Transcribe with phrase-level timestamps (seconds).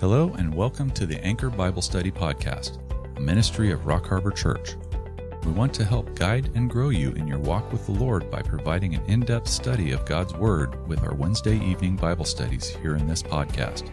[0.00, 2.78] Hello, and welcome to the Anchor Bible Study Podcast,
[3.18, 4.76] a ministry of Rock Harbor Church.
[5.44, 8.40] We want to help guide and grow you in your walk with the Lord by
[8.40, 12.96] providing an in depth study of God's Word with our Wednesday evening Bible studies here
[12.96, 13.90] in this podcast.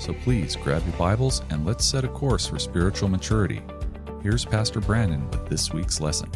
[0.00, 3.60] So please grab your Bibles and let's set a course for spiritual maturity.
[4.22, 6.30] Here's Pastor Brandon with this week's lesson.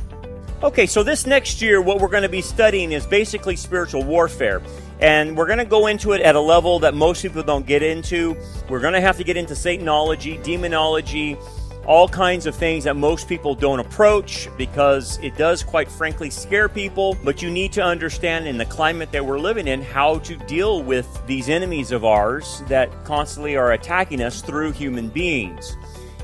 [0.62, 4.62] Okay, so this next year, what we're going to be studying is basically spiritual warfare.
[5.00, 7.82] And we're going to go into it at a level that most people don't get
[7.82, 8.36] into.
[8.68, 11.36] We're going to have to get into Satanology, demonology,
[11.84, 16.68] all kinds of things that most people don't approach because it does, quite frankly, scare
[16.68, 17.16] people.
[17.24, 20.84] But you need to understand in the climate that we're living in how to deal
[20.84, 25.76] with these enemies of ours that constantly are attacking us through human beings.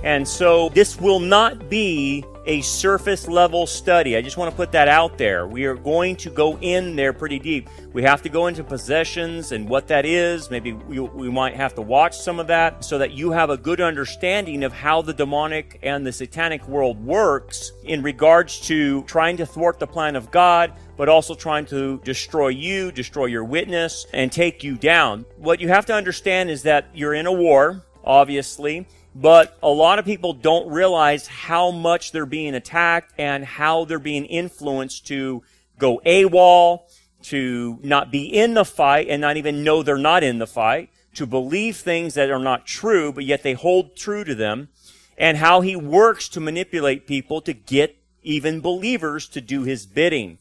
[0.05, 4.17] And so this will not be a surface level study.
[4.17, 5.47] I just want to put that out there.
[5.47, 7.69] We are going to go in there pretty deep.
[7.93, 10.51] We have to go into possessions and what that is.
[10.51, 13.59] Maybe we, we might have to watch some of that so that you have a
[13.59, 19.37] good understanding of how the demonic and the satanic world works in regards to trying
[19.37, 24.07] to thwart the plan of God, but also trying to destroy you, destroy your witness,
[24.15, 25.27] and take you down.
[25.37, 29.99] What you have to understand is that you're in a war, obviously but a lot
[29.99, 35.43] of people don't realize how much they're being attacked and how they're being influenced to
[35.79, 36.83] go AWOL,
[37.23, 40.91] to not be in the fight and not even know they're not in the fight,
[41.15, 44.69] to believe things that are not true, but yet they hold true to them,
[45.17, 50.39] and how he works to manipulate people to get even believers to do his bidding.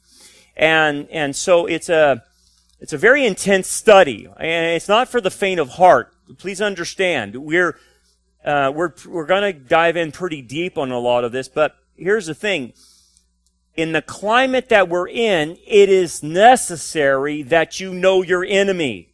[0.56, 2.24] And, and so it's a,
[2.80, 6.14] it's a very intense study, and it's not for the faint of heart.
[6.38, 7.78] Please understand, we're,
[8.46, 11.76] uh, we're we're going to dive in pretty deep on a lot of this, but
[11.96, 12.74] here's the thing.
[13.76, 19.14] In the climate that we're in, it is necessary that you know your enemy.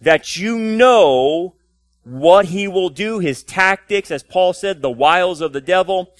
[0.00, 1.54] That you know
[2.04, 6.14] what he will do, his tactics, as Paul said, the wiles of the devil.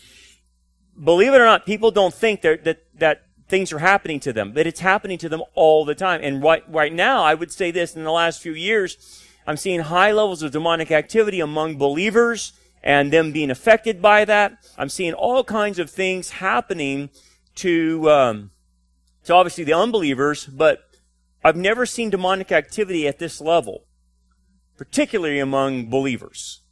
[1.03, 4.53] Believe it or not, people don't think that, that, that things are happening to them,
[4.53, 6.21] but it's happening to them all the time.
[6.23, 9.81] And right, right now, I would say this in the last few years, I'm seeing
[9.81, 14.59] high levels of demonic activity among believers and them being affected by that.
[14.79, 17.11] I'm seeing all kinds of things happening
[17.57, 18.51] to, um,
[19.25, 20.85] to obviously the unbelievers, but
[21.43, 23.85] I've never seen demonic activity at this level,
[24.77, 26.63] particularly among believers.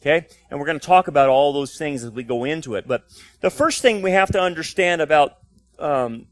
[0.00, 0.26] Okay?
[0.50, 2.88] And we're going to talk about all those things as we go into it.
[2.88, 3.04] But
[3.40, 5.38] the first thing we have to understand about
[5.78, 6.26] um,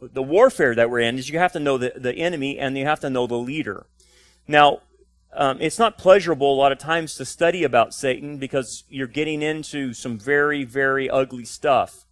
[0.00, 2.86] the warfare that we're in is you have to know the, the enemy and you
[2.86, 3.86] have to know the leader.
[4.48, 4.80] Now,
[5.32, 9.42] um, it's not pleasurable a lot of times to study about Satan because you're getting
[9.42, 12.04] into some very, very ugly stuff.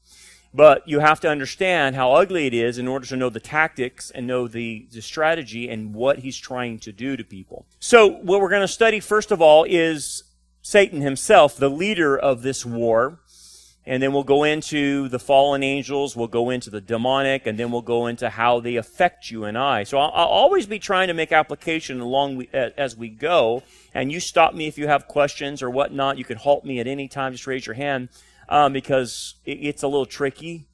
[0.55, 4.11] But you have to understand how ugly it is in order to know the tactics
[4.11, 7.67] and know the, the strategy and what he's trying to do to people.
[7.81, 10.25] So, what we're going to study first of all is
[10.62, 13.21] Satan himself, the leader of this war
[13.88, 17.71] and then we'll go into the fallen angels, we'll go into the demonic, and then
[17.71, 19.84] we'll go into how they affect you and I.
[19.84, 23.62] So I'll, I'll always be trying to make application along we, as we go,
[23.94, 26.19] and you stop me if you have questions or whatnot.
[26.19, 28.10] You can halt me at any time, just raise your hand,
[28.50, 30.66] um, because it, it's a little tricky.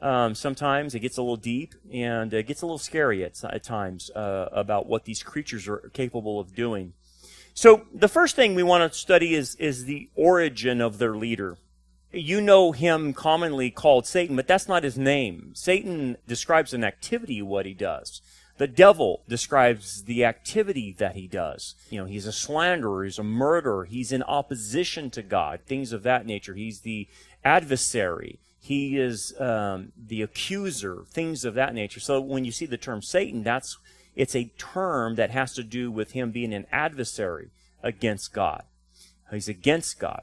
[0.00, 3.64] Um, sometimes it gets a little deep and it gets a little scary at, at
[3.64, 6.92] times uh, about what these creatures are capable of doing.
[7.52, 11.58] So the first thing we want to study is is the origin of their leader
[12.12, 15.52] you know him commonly called Satan, but that's not his name.
[15.54, 18.20] Satan describes an activity, what he does.
[18.58, 21.76] The devil describes the activity that he does.
[21.88, 26.02] You know, he's a slanderer, he's a murderer, he's in opposition to God, things of
[26.02, 26.54] that nature.
[26.54, 27.08] He's the
[27.44, 28.38] adversary.
[28.58, 32.00] He is um, the accuser, things of that nature.
[32.00, 33.78] So when you see the term Satan, that's
[34.14, 37.50] it's a term that has to do with him being an adversary
[37.82, 38.64] against God.
[39.30, 40.22] He's against God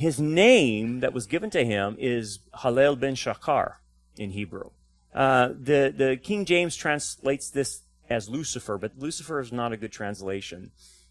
[0.00, 3.74] his name that was given to him is Halel ben Shakar
[4.16, 4.70] in Hebrew.
[5.14, 9.92] Uh, the, the King James translates this as Lucifer, but Lucifer is not a good
[9.92, 10.70] translation.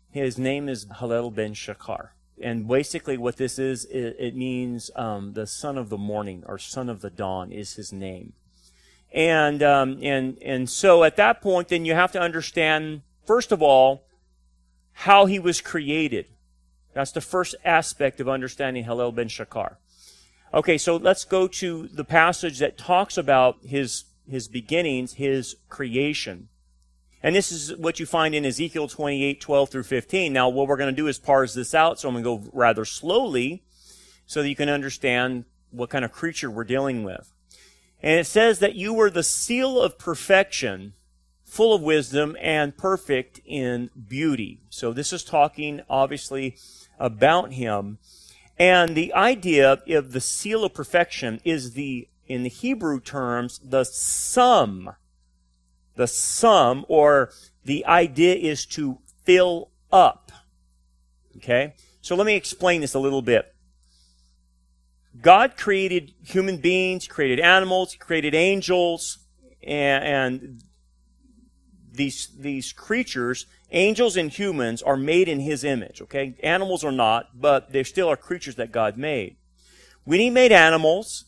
[0.10, 2.10] His name is Halel ben Shakar.
[2.42, 6.58] And basically what this is, it, it means um, the son of the morning or
[6.58, 8.34] son of the dawn is his name.
[9.14, 13.62] And, um, and, and so at that point, then you have to understand, first of
[13.62, 14.08] all,
[14.94, 16.26] how he was created.
[16.94, 19.76] That's the first aspect of understanding Halel ben Shakar.
[20.54, 26.50] Okay, so let's go to the passage that talks about his, his beginnings, his creation.
[27.22, 30.34] And this is what you find in Ezekiel 28, 12 through 15.
[30.34, 32.52] Now, what we're going to do is parse this out, so I'm going to go
[32.54, 33.64] rather slowly
[34.26, 37.34] so that you can understand what kind of creature we're dealing with.
[38.02, 40.94] And it says that you were the seal of perfection
[41.50, 44.62] full of wisdom, and perfect in beauty.
[44.70, 46.56] So this is talking, obviously,
[47.00, 47.98] about him.
[48.58, 53.84] And the idea of the seal of perfection is the, in the Hebrew terms, the
[53.84, 54.92] sum.
[55.96, 57.32] The sum, or
[57.66, 60.32] the idea is to fill up.
[61.38, 61.74] Okay?
[62.02, 63.54] So let me explain this a little bit.
[65.22, 69.20] God created human beings, created animals, created angels,
[69.64, 70.64] and, and
[71.92, 76.36] these, these creatures, angels and humans, are made in His image, okay?
[76.44, 79.38] Animals are not, but they still are creatures that God made.
[80.04, 81.26] When He made animals,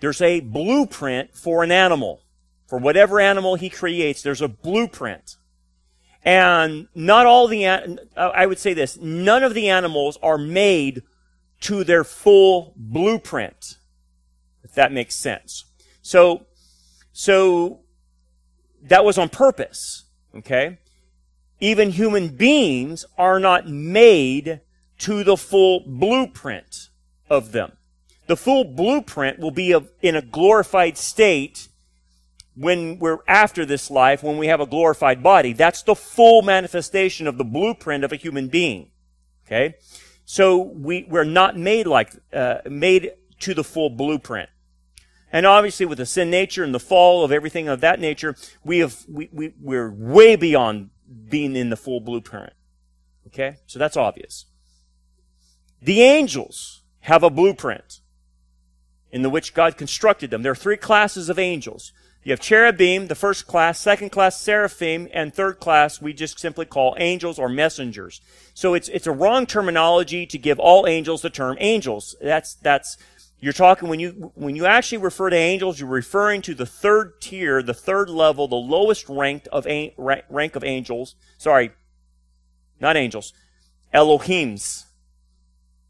[0.00, 2.22] there's a blueprint for an animal.
[2.66, 5.36] For whatever animal He creates, there's a blueprint.
[6.24, 7.66] And not all the,
[8.16, 11.02] I would say this, none of the animals are made
[11.62, 13.78] to their full blueprint.
[14.62, 15.64] If that makes sense.
[16.00, 16.46] So,
[17.12, 17.80] so
[18.82, 20.04] that was on purpose.
[20.34, 20.78] Okay?
[21.60, 24.60] Even human beings are not made
[24.98, 26.88] to the full blueprint
[27.30, 27.72] of them.
[28.26, 31.68] The full blueprint will be in a glorified state
[32.54, 35.52] when we're after this life, when we have a glorified body.
[35.52, 38.90] That's the full manifestation of the blueprint of a human being.
[39.46, 39.74] Okay?
[40.24, 44.48] So we, we're not made like, uh, made to the full blueprint.
[45.32, 48.80] And obviously with the sin nature and the fall of everything of that nature, we
[48.80, 50.90] have, we, we, we're way beyond
[51.28, 52.52] being in the full blueprint.
[53.28, 53.56] Okay?
[53.66, 54.44] So that's obvious.
[55.80, 58.00] The angels have a blueprint
[59.10, 60.42] in the which God constructed them.
[60.42, 61.92] There are three classes of angels.
[62.24, 66.66] You have cherubim, the first class, second class seraphim, and third class we just simply
[66.66, 68.20] call angels or messengers.
[68.54, 72.14] So it's, it's a wrong terminology to give all angels the term angels.
[72.20, 72.96] That's, that's,
[73.42, 77.20] you're talking when you, when you actually refer to angels, you're referring to the third
[77.20, 79.66] tier, the third level, the lowest ranked of,
[79.98, 81.16] rank of angels.
[81.38, 81.72] Sorry,
[82.80, 83.32] not angels.
[83.92, 84.84] Elohims.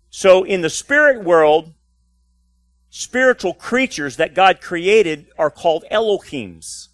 [0.09, 1.75] So in the spirit world,
[2.89, 6.89] spiritual creatures that God created are called Elohims.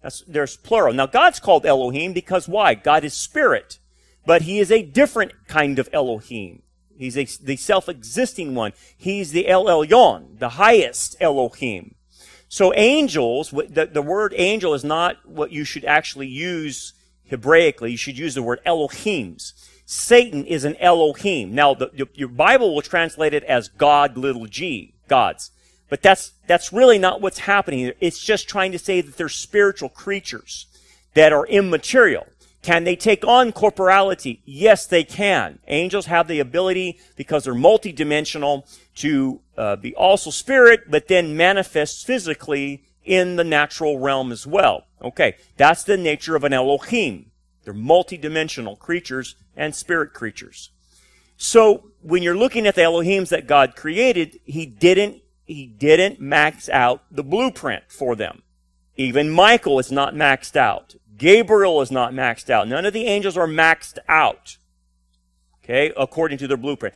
[0.00, 0.94] That's, there's plural.
[0.94, 2.74] Now God's called Elohim because why?
[2.74, 3.80] God is spirit.
[4.24, 6.62] But he is a different kind of Elohim.
[6.96, 8.72] He's a, the self-existing one.
[8.96, 11.94] He's the El Elyon, the highest Elohim.
[12.48, 16.92] So angels, the, the word angel is not what you should actually use
[17.30, 17.90] Hebraically.
[17.90, 19.52] You should use the word Elohims.
[19.86, 21.54] Satan is an Elohim.
[21.54, 25.50] Now, the, your Bible will translate it as God, little g gods.
[25.88, 27.92] But that's, that's really not what's happening.
[28.00, 30.66] It's just trying to say that they're spiritual creatures
[31.14, 32.26] that are immaterial.
[32.64, 34.40] Can they take on corporality?
[34.46, 35.58] Yes, they can.
[35.68, 38.66] Angels have the ability, because they're multidimensional,
[38.96, 44.86] to uh, be also spirit, but then manifest physically in the natural realm as well.
[45.02, 47.30] Okay, that's the nature of an Elohim.
[47.64, 50.70] They're multidimensional creatures and spirit creatures.
[51.36, 56.70] So when you're looking at the Elohims that God created, He didn't, He didn't max
[56.70, 58.40] out the blueprint for them.
[58.96, 60.94] Even Michael is not maxed out.
[61.16, 62.68] Gabriel is not maxed out.
[62.68, 64.56] None of the angels are maxed out.
[65.62, 66.94] Okay, according to their blueprint.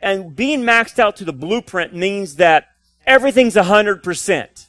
[0.00, 2.68] And being maxed out to the blueprint means that
[3.06, 4.66] everything's 100%.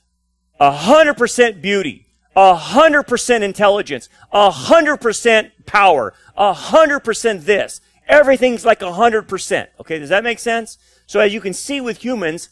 [0.60, 2.06] 100% beauty.
[2.36, 4.10] 100% intelligence.
[4.34, 6.14] 100% power.
[6.38, 7.82] 100% this.
[8.08, 9.68] Everything's like 100%.
[9.80, 10.78] Okay, does that make sense?
[11.06, 12.50] So as you can see with humans,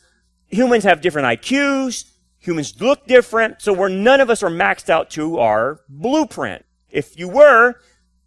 [0.47, 2.05] humans have different IQs,
[2.43, 6.65] humans look different, so we're none of us are maxed out to our blueprint.
[6.91, 7.75] If you were,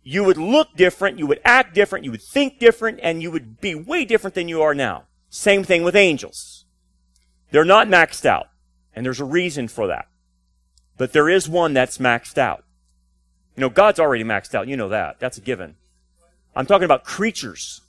[0.03, 3.61] you would look different, you would act different, you would think different, and you would
[3.61, 5.05] be way different than you are now.
[5.29, 6.65] Same thing with angels.
[7.51, 8.47] They're not maxed out,
[8.95, 10.09] and there's a reason for that.
[10.97, 12.65] But there is one that's maxed out.
[13.55, 14.67] You know, God's already maxed out.
[14.67, 15.21] You know that.
[15.21, 15.77] That's a given.
[16.55, 17.83] I'm talking about creatures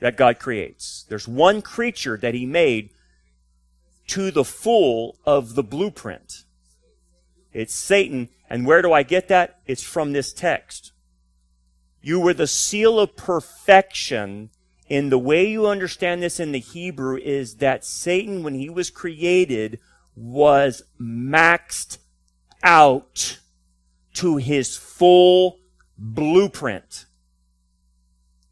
[0.00, 1.04] that God creates.
[1.08, 2.90] There's one creature that He made
[4.08, 6.44] to the full of the blueprint.
[7.52, 8.28] It's Satan.
[8.48, 9.60] And where do I get that?
[9.66, 10.92] It's from this text.
[12.02, 14.50] You were the seal of perfection.
[14.88, 18.90] In the way you understand this in the Hebrew is that Satan, when he was
[18.90, 19.78] created,
[20.14, 21.98] was maxed
[22.62, 23.38] out
[24.14, 25.58] to his full
[25.96, 27.06] blueprint.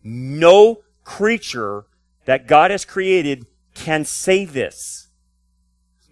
[0.03, 1.85] No creature
[2.25, 5.09] that God has created can say this.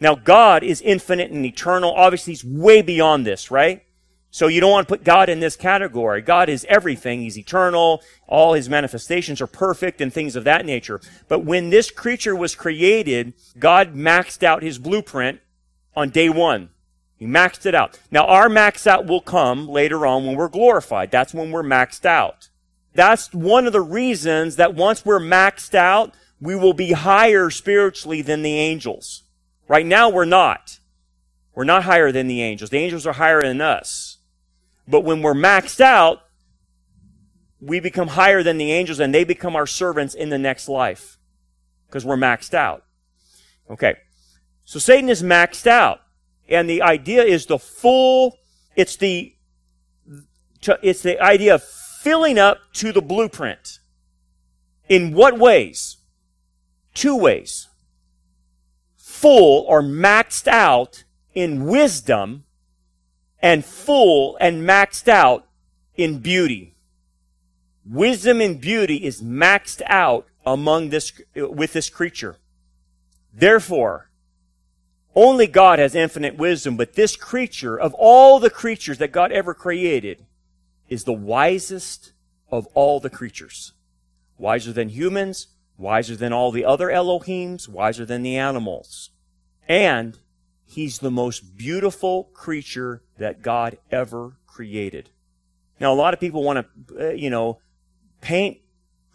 [0.01, 1.93] Now, God is infinite and eternal.
[1.93, 3.83] Obviously, He's way beyond this, right?
[4.31, 6.21] So you don't want to put God in this category.
[6.21, 7.21] God is everything.
[7.21, 8.03] He's eternal.
[8.27, 11.01] All His manifestations are perfect and things of that nature.
[11.29, 15.41] But when this creature was created, God maxed out His blueprint
[15.97, 16.71] on day one.
[17.17, 17.99] He maxed it out.
[18.11, 21.11] Now, our max out will come later on when we're glorified.
[21.11, 22.49] That's when we're maxed out.
[22.95, 28.23] That's one of the reasons that once we're maxed out, we will be higher spiritually
[28.23, 29.25] than the angels.
[29.69, 30.81] Right now, we're not.
[31.55, 32.71] We're not higher than the angels.
[32.71, 34.19] The angels are higher than us.
[34.89, 36.23] But when we're maxed out,
[37.61, 41.19] we become higher than the angels and they become our servants in the next life
[41.87, 42.85] because we're maxed out.
[43.71, 43.97] Okay.
[44.65, 46.01] So Satan is maxed out.
[46.49, 48.39] And the idea is the full,
[48.75, 49.35] it's the,
[50.83, 53.81] it's the idea of filling up to the blueprint.
[54.89, 55.99] In what ways?
[56.95, 57.68] Two ways.
[59.21, 61.03] Full or maxed out
[61.35, 62.45] in wisdom
[63.43, 65.49] and full and maxed out
[65.97, 66.77] in beauty.
[67.85, 72.37] Wisdom and beauty is maxed out among this, with this creature.
[73.35, 74.09] Therefore,
[75.17, 79.53] only God has infinite wisdom, but this creature, of all the creatures that God ever
[79.53, 80.25] created,
[80.89, 82.13] is the wisest
[82.53, 83.73] of all the creatures.
[84.39, 85.49] Wiser than humans,
[85.79, 89.11] wiser than all the other Elohims, wiser than the animals.
[89.67, 90.19] And
[90.67, 95.11] he's the most beautiful creature that God ever created.
[95.81, 97.61] Now, a lot of people want to, uh, you know,
[98.21, 98.59] paint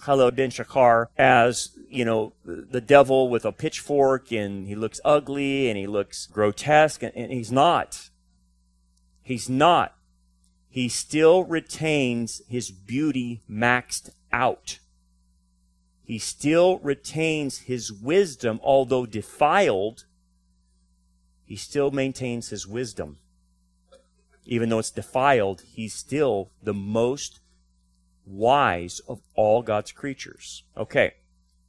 [0.01, 5.69] Halel ben Shakar as, you know, the devil with a pitchfork and he looks ugly
[5.69, 8.09] and he looks grotesque and, and he's not.
[9.21, 9.95] He's not.
[10.69, 14.79] He still retains his beauty maxed out.
[16.05, 20.05] He still retains his wisdom, although defiled,
[21.45, 23.17] he still maintains his wisdom.
[24.45, 27.39] Even though it's defiled, he's still the most
[28.25, 30.63] wise of all God's creatures.
[30.75, 31.13] Okay.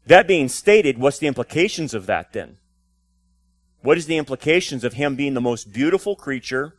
[0.07, 2.59] That being stated, what's the implications of that then?
[3.83, 6.75] What is the implications of him being the most beautiful creature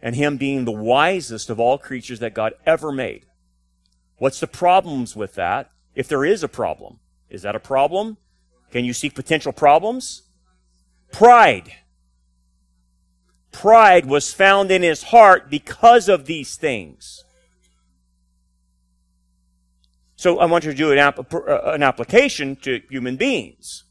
[0.00, 3.26] and him being the wisest of all creatures that God ever made?
[4.18, 5.70] What's the problems with that?
[5.94, 8.16] If there is a problem, is that a problem?
[8.70, 10.22] Can you see potential problems?
[11.12, 11.72] Pride.
[13.52, 17.24] Pride was found in his heart because of these things.
[20.16, 23.84] So I want you to do an, uh, an application to human beings.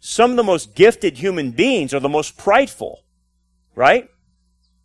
[0.00, 3.04] Some of the most gifted human beings are the most prideful,
[3.74, 4.08] right?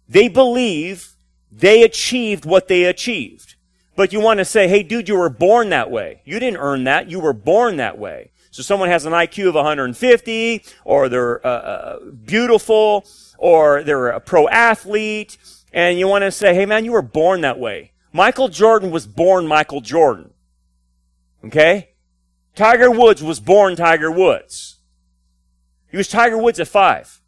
[0.08, 1.16] They believe
[1.50, 3.55] they achieved what they achieved.
[3.96, 6.22] But you want to say, hey dude, you were born that way.
[6.26, 7.10] You didn't earn that.
[7.10, 8.32] You were born that way.
[8.52, 13.06] So someone has an IQ of 150, or they're uh, uh, beautiful,
[13.38, 15.38] or they're a pro athlete,
[15.74, 17.92] and you want to say, hey man, you were born that way.
[18.14, 20.32] Michael Jordan was born Michael Jordan.
[21.44, 21.90] Okay?
[22.56, 24.78] Tiger Woods was born Tiger Woods.
[25.92, 27.22] He was Tiger Woods at five.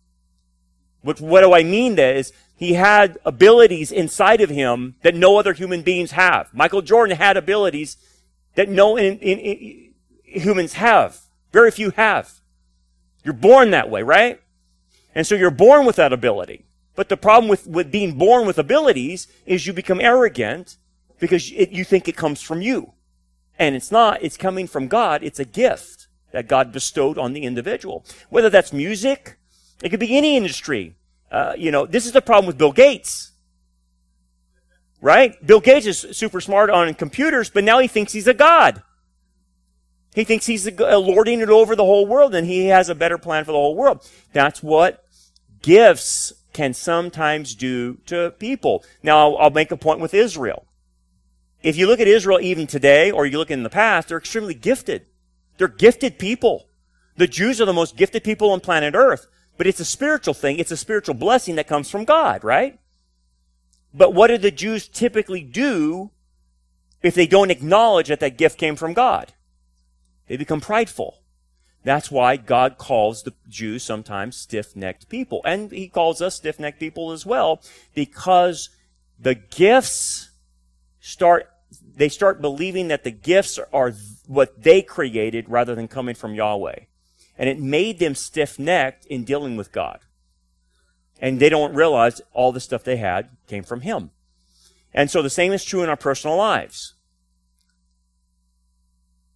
[1.01, 5.37] What, what do I mean there is he had abilities inside of him that no
[5.37, 6.51] other human beings have.
[6.53, 7.97] Michael Jordan had abilities
[8.55, 11.19] that no in, in, in, humans have.
[11.53, 12.41] Very few have.
[13.23, 14.41] You're born that way, right?
[15.13, 16.65] And so you're born with that ability.
[16.95, 20.77] But the problem with, with being born with abilities is you become arrogant
[21.19, 22.93] because it, you think it comes from you.
[23.59, 25.23] And it's not, it's coming from God.
[25.23, 28.03] It's a gift that God bestowed on the individual.
[28.29, 29.37] Whether that's music,
[29.83, 30.95] it could be any industry.
[31.31, 33.31] Uh, you know, this is the problem with Bill Gates.
[35.01, 35.45] Right?
[35.45, 38.81] Bill Gates is super smart on computers, but now he thinks he's a god.
[40.15, 43.19] He thinks he's a, lording it over the whole world and he has a better
[43.19, 44.09] plan for the whole world.
[44.33, 45.05] That's what
[45.61, 48.83] gifts can sometimes do to people.
[49.03, 50.65] Now, I'll make a point with Israel.
[51.61, 54.55] If you look at Israel even today, or you look in the past, they're extremely
[54.55, 55.05] gifted.
[55.57, 56.67] They're gifted people.
[57.17, 59.27] The Jews are the most gifted people on planet Earth.
[59.57, 60.59] But it's a spiritual thing.
[60.59, 62.79] It's a spiritual blessing that comes from God, right?
[63.93, 66.11] But what do the Jews typically do
[67.01, 69.33] if they don't acknowledge that that gift came from God?
[70.27, 71.21] They become prideful.
[71.83, 75.41] That's why God calls the Jews sometimes stiff-necked people.
[75.45, 77.61] And he calls us stiff-necked people as well
[77.93, 78.69] because
[79.19, 80.31] the gifts
[80.99, 81.49] start
[81.95, 83.93] they start believing that the gifts are
[84.27, 86.81] what they created rather than coming from Yahweh.
[87.37, 89.99] And it made them stiff-necked in dealing with God.
[91.19, 94.11] And they don't realize all the stuff they had came from Him.
[94.93, 96.93] And so the same is true in our personal lives.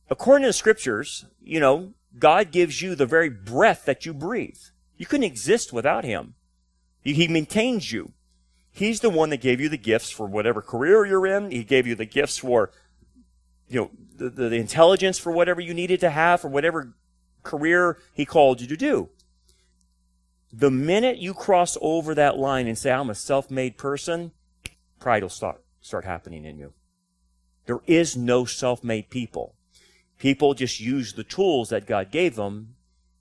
[0.10, 4.60] According to the scriptures, you know, God gives you the very breath that you breathe.
[4.98, 6.36] You couldn't exist without Him.
[7.03, 8.12] He maintains you.
[8.72, 11.51] He's the one that gave you the gifts for whatever career you're in.
[11.51, 12.72] He gave you the gifts for,
[13.67, 16.93] you know, the, the, the intelligence for whatever you needed to have, for whatever
[17.43, 19.10] career he called you to do.
[20.53, 24.31] The minute you cross over that line and say, I'm a self-made person,
[25.00, 26.74] pride will start, start happening in you.
[27.65, 29.55] There is no self-made people.
[30.17, 32.75] People just use the tools that God gave them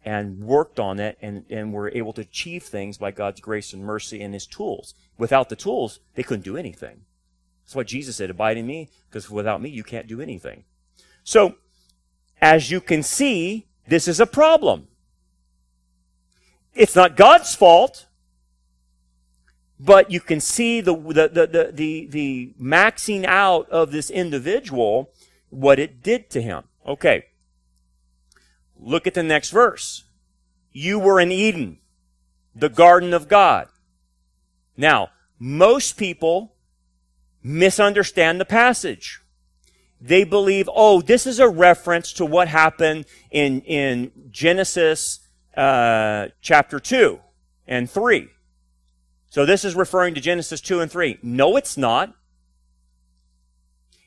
[0.04, 3.84] and worked on it and, and were able to achieve things by God's grace and
[3.84, 4.94] mercy and His tools.
[5.18, 7.02] Without the tools, they couldn't do anything.
[7.64, 10.64] That's what Jesus said, abide in me, because without me, you can't do anything.
[11.22, 11.56] So,
[12.40, 14.86] as you can see, this is a problem.
[16.74, 18.06] It's not God's fault,
[19.80, 25.10] but you can see the, the, the, the, the, maxing out of this individual,
[25.48, 26.64] what it did to him.
[26.86, 27.26] Okay.
[28.78, 30.04] Look at the next verse.
[30.70, 31.78] You were in Eden,
[32.54, 33.66] the garden of God.
[34.76, 35.08] Now,
[35.40, 36.54] most people
[37.42, 39.19] misunderstand the passage.
[40.00, 45.20] They believe, oh, this is a reference to what happened in, in Genesis
[45.56, 47.18] uh, chapter 2
[47.66, 48.28] and 3.
[49.28, 51.18] So this is referring to Genesis 2 and 3.
[51.22, 52.14] No, it's not.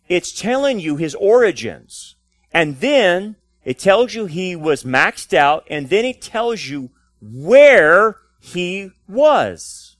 [0.07, 2.15] It's telling you his origins.
[2.51, 8.17] And then it tells you he was maxed out, and then it tells you where
[8.39, 9.95] he was.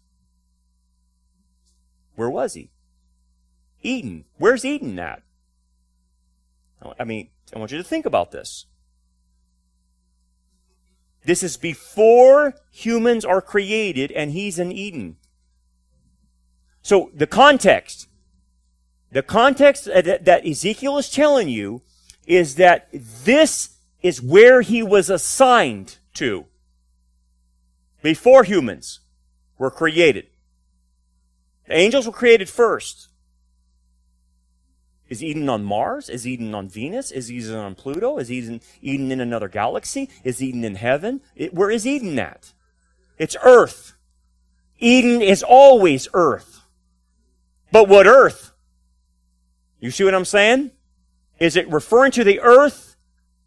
[2.16, 2.72] Where was he?
[3.82, 4.26] Eden.
[4.38, 5.24] Where's Eden at?
[7.00, 8.66] I mean, I want you to think about this.
[11.26, 15.18] This is before humans are created and he's in Eden.
[16.82, 18.08] So the context,
[19.12, 21.82] the context that, that Ezekiel is telling you
[22.26, 26.46] is that this is where he was assigned to
[28.02, 29.00] before humans
[29.58, 30.28] were created.
[31.68, 33.08] The angels were created first.
[35.10, 36.10] Is Eden on Mars?
[36.10, 37.12] Is Eden on Venus?
[37.12, 38.18] Is Eden on Pluto?
[38.18, 40.10] Is Eden, Eden in another galaxy?
[40.24, 41.22] Is Eden in heaven?
[41.36, 42.54] It, where is Eden at?
[43.18, 43.94] It's Earth.
[44.80, 46.62] Eden is always Earth.
[47.72, 48.52] But what Earth?
[49.80, 50.72] You see what I'm saying?
[51.40, 52.96] Is it referring to the earth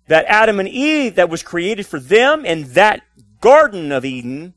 [0.07, 3.01] that Adam and Eve that was created for them in that
[3.40, 4.53] Garden of Eden?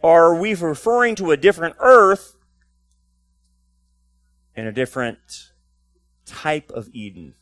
[0.00, 2.36] Or are we referring to a different earth
[4.54, 5.49] and a different
[6.30, 7.34] type of Eden?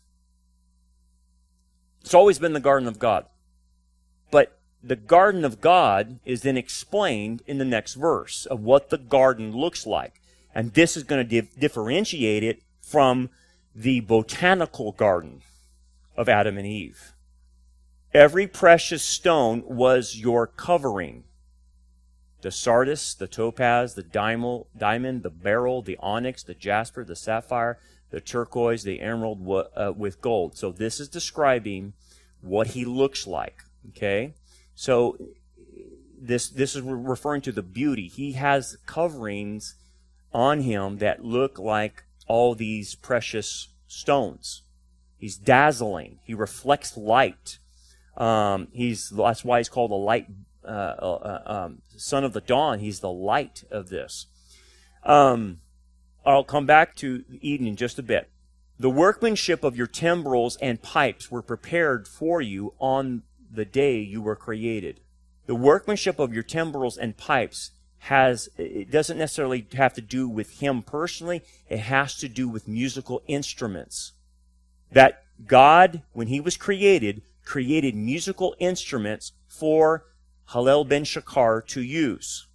[2.01, 3.27] It's always been the garden of God.
[4.31, 8.98] But the garden of God is then explained in the next verse of what the
[8.98, 10.20] garden looks like.
[10.55, 13.31] And this is going to differentiate it from
[13.74, 15.42] the botanical garden
[16.16, 17.12] of Adam and Eve.
[18.14, 21.24] Every precious stone was your covering.
[22.40, 27.79] The sardius, the topaz, the diamond, the beryl, the onyx, the jasper, the sapphire,
[28.11, 30.57] the turquoise, the emerald uh, with gold.
[30.57, 31.92] So this is describing
[32.40, 33.64] what he looks like.
[33.90, 34.35] Okay?
[34.75, 35.18] So
[36.21, 38.09] this this is referring to the beauty.
[38.09, 39.75] He has coverings
[40.33, 44.62] on him that look like all these precious stones.
[45.16, 46.18] He's dazzling.
[46.25, 47.59] He reflects light.
[48.16, 50.27] Um, he's that's why he's called the light
[50.64, 52.81] uh, uh, um, son of the dawn.
[52.81, 54.27] He's the light of this.
[55.05, 55.61] Um,
[56.29, 58.29] I'll come back to Eden in just a bit.
[58.79, 64.21] The workmanship of your timbrels and pipes were prepared for you on the day you
[64.21, 65.01] were created.
[65.47, 70.61] The workmanship of your timbrels and pipes has it doesn't necessarily have to do with
[70.61, 74.12] him personally it has to do with musical instruments
[74.93, 80.07] that god when he was created created musical instruments for
[80.51, 82.47] hallel ben shakar to use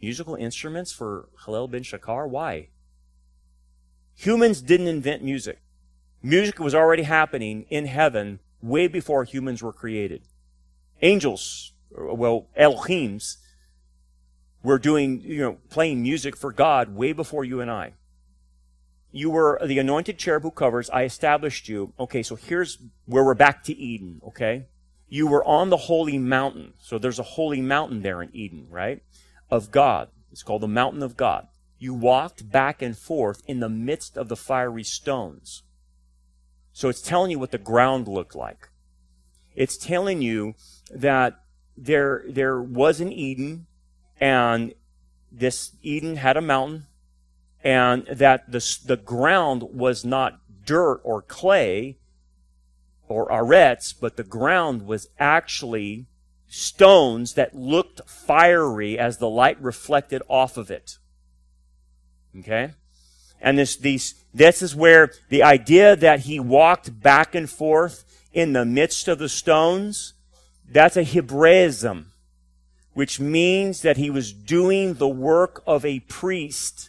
[0.00, 2.68] musical instruments for hallel ben shakar why
[4.14, 5.58] humans didn't invent music
[6.22, 10.22] music was already happening in heaven way before humans were created
[11.02, 13.36] angels well elohims
[14.66, 17.92] were doing, you know, playing music for God way before you and I.
[19.12, 20.90] You were the anointed cherub who covers.
[20.90, 21.92] I established you.
[22.00, 24.66] Okay, so here's where we're back to Eden, okay?
[25.08, 26.74] You were on the holy mountain.
[26.80, 29.02] So there's a holy mountain there in Eden, right?
[29.50, 30.08] Of God.
[30.32, 31.48] It's called the mountain of God.
[31.78, 35.62] You walked back and forth in the midst of the fiery stones.
[36.72, 38.68] So it's telling you what the ground looked like.
[39.54, 40.54] It's telling you
[40.90, 41.40] that
[41.76, 43.66] there, there was an Eden
[44.20, 44.74] and
[45.30, 46.86] this Eden had a mountain,
[47.62, 51.98] and that the, the ground was not dirt or clay
[53.08, 56.06] or eretz, but the ground was actually
[56.48, 60.98] stones that looked fiery as the light reflected off of it.
[62.38, 62.72] Okay?
[63.40, 68.52] And this, these, this is where the idea that he walked back and forth in
[68.52, 70.14] the midst of the stones,
[70.68, 72.12] that's a Hebraism
[72.96, 76.88] which means that he was doing the work of a priest.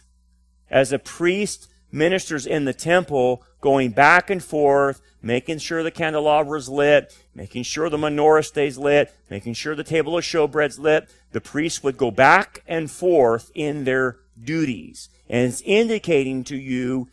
[0.70, 6.58] As a priest ministers in the temple, going back and forth, making sure the candelabra
[6.58, 11.08] is lit, making sure the menorah stays lit, making sure the table of showbread's lit.
[11.30, 15.08] The priests would go back and forth in their duties.
[15.28, 17.08] And it's indicating to you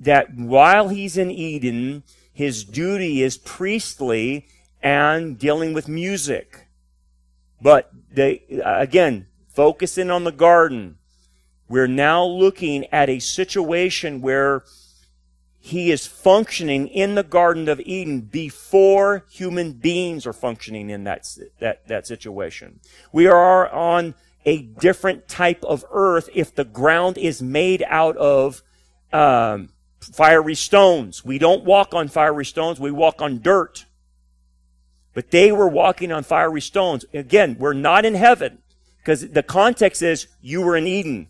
[0.00, 4.48] that while he's in Eden, his duty is priestly
[4.82, 6.66] and dealing with music.
[7.62, 10.98] But they, again, focusing on the garden,
[11.68, 14.64] we're now looking at a situation where
[15.68, 21.28] he is functioning in the Garden of Eden before human beings are functioning in that,
[21.60, 22.80] that, that situation.
[23.12, 24.14] We are on
[24.46, 28.62] a different type of earth if the ground is made out of
[29.12, 29.68] um,
[30.00, 31.22] fiery stones.
[31.22, 33.84] We don't walk on fiery stones, we walk on dirt.
[35.12, 37.04] But they were walking on fiery stones.
[37.12, 38.62] Again, we're not in heaven
[38.98, 41.28] because the context is you were in Eden.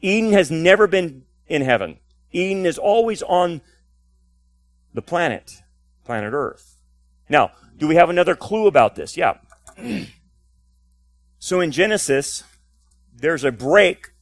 [0.00, 1.98] Eden has never been in heaven.
[2.32, 3.60] Eden is always on
[4.94, 5.62] the planet,
[6.04, 6.76] planet Earth.
[7.28, 9.16] Now, do we have another clue about this?
[9.16, 9.38] Yeah.
[11.38, 12.44] so in Genesis,
[13.14, 14.12] there's a break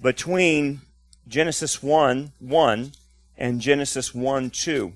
[0.00, 0.80] between
[1.26, 2.92] Genesis 1 1
[3.36, 4.92] and Genesis 1 2.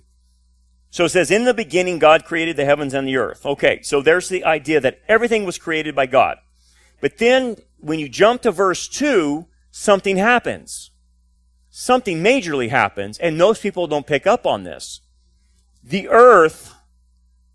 [0.90, 3.44] So it says, In the beginning, God created the heavens and the earth.
[3.44, 6.38] Okay, so there's the idea that everything was created by God.
[7.00, 10.90] But then, when you jump to verse 2, something happens.
[11.80, 15.00] Something majorly happens, and most people don't pick up on this.
[15.80, 16.74] The earth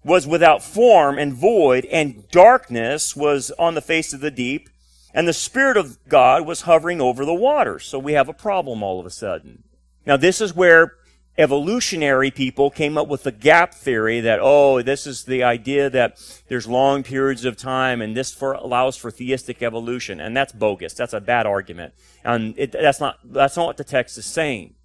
[0.02, 4.70] was without form and void, and darkness was on the face of the deep,
[5.14, 7.84] and the Spirit of God was hovering over the waters.
[7.84, 9.66] So we have a problem all of a sudden.
[10.06, 10.94] Now, this is where
[11.38, 16.22] evolutionary people came up with the gap theory that, oh, this is the idea that
[16.48, 20.20] there's long periods of time and this for, allows for theistic evolution.
[20.20, 20.94] And that's bogus.
[20.94, 21.94] That's a bad argument.
[22.24, 24.76] And it, that's not, that's not what the text is saying.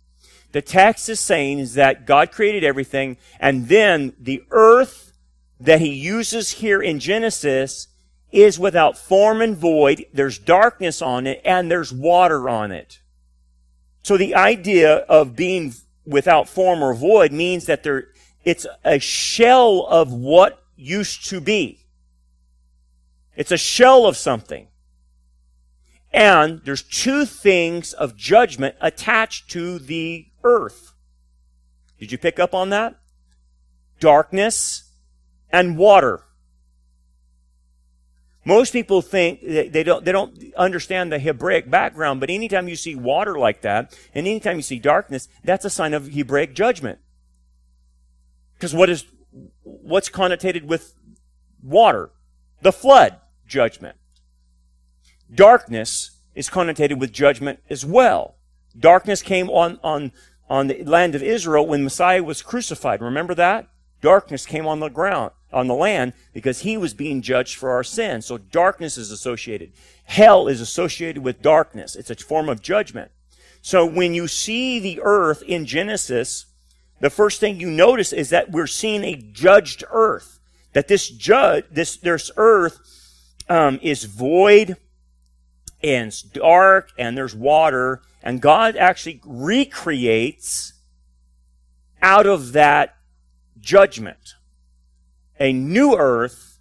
[0.53, 5.13] The text is saying is that God created everything and then the earth
[5.61, 7.89] that he uses here in Genesis
[8.31, 10.07] is without form and void.
[10.13, 13.01] There's darkness on it and there's water on it.
[14.03, 15.75] So the idea of being
[16.09, 18.09] without form or void means that there,
[18.45, 21.85] it's a shell of what used to be.
[23.37, 24.69] It's a shell of something.
[26.13, 30.95] And there's two things of judgment attached to the earth.
[32.01, 32.99] Did you pick up on that?
[34.01, 34.93] Darkness
[35.51, 36.25] and water.
[38.49, 42.95] Most people think they don't, they don't understand the Hebraic background, but anytime you see
[42.95, 46.99] water like that, and anytime you see darkness, that's a sign of Hebraic judgment.
[48.55, 49.05] Because what is,
[49.65, 50.95] what's connotated with
[51.63, 52.11] water?
[52.63, 53.99] The flood judgment.
[55.31, 58.37] Darkness is connotated with judgment as well.
[58.75, 60.11] Darkness came on, on,
[60.49, 63.03] on the land of Israel when Messiah was crucified.
[63.03, 63.69] Remember that?
[64.01, 67.85] Darkness came on the ground on the land because he was being judged for our
[67.85, 68.27] sins.
[68.27, 69.73] So darkness is associated.
[70.05, 71.97] Hell is associated with darkness.
[71.97, 73.11] It's a form of judgment.
[73.63, 76.47] So when you see the earth in Genesis,
[77.01, 80.39] the first thing you notice is that we're seeing a judged earth.
[80.75, 82.79] That this judge, this, this earth,
[83.49, 84.77] um, is void
[85.83, 90.75] and it's dark and there's water and God actually recreates
[92.03, 92.97] out of that
[93.61, 94.35] judgment
[95.39, 96.59] a new earth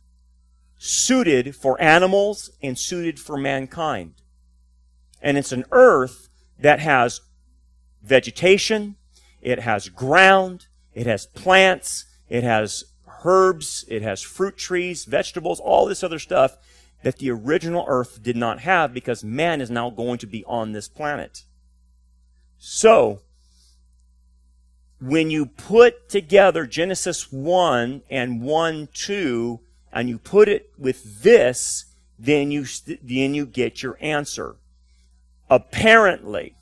[0.78, 4.14] suited for animals and suited for mankind.
[5.22, 7.22] And it's an earth that has
[8.04, 8.96] vegetation,
[9.42, 12.86] it has ground, it has plants, it has
[13.24, 16.58] herbs, it has fruit trees, vegetables, all this other stuff
[17.04, 20.72] that the original earth did not have because man is now going to be on
[20.72, 21.44] this planet.
[22.58, 23.22] So,
[25.00, 29.60] when you put together Genesis 1 and 1 2
[29.92, 31.86] and you put it with this,
[32.18, 34.56] then you, then you get your answer.
[35.50, 36.56] Apparently,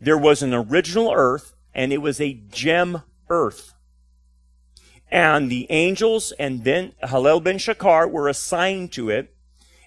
[0.00, 3.74] there was an original earth and it was a gem earth.
[5.10, 9.34] And the angels and then Hallel ben Shakar were assigned to it.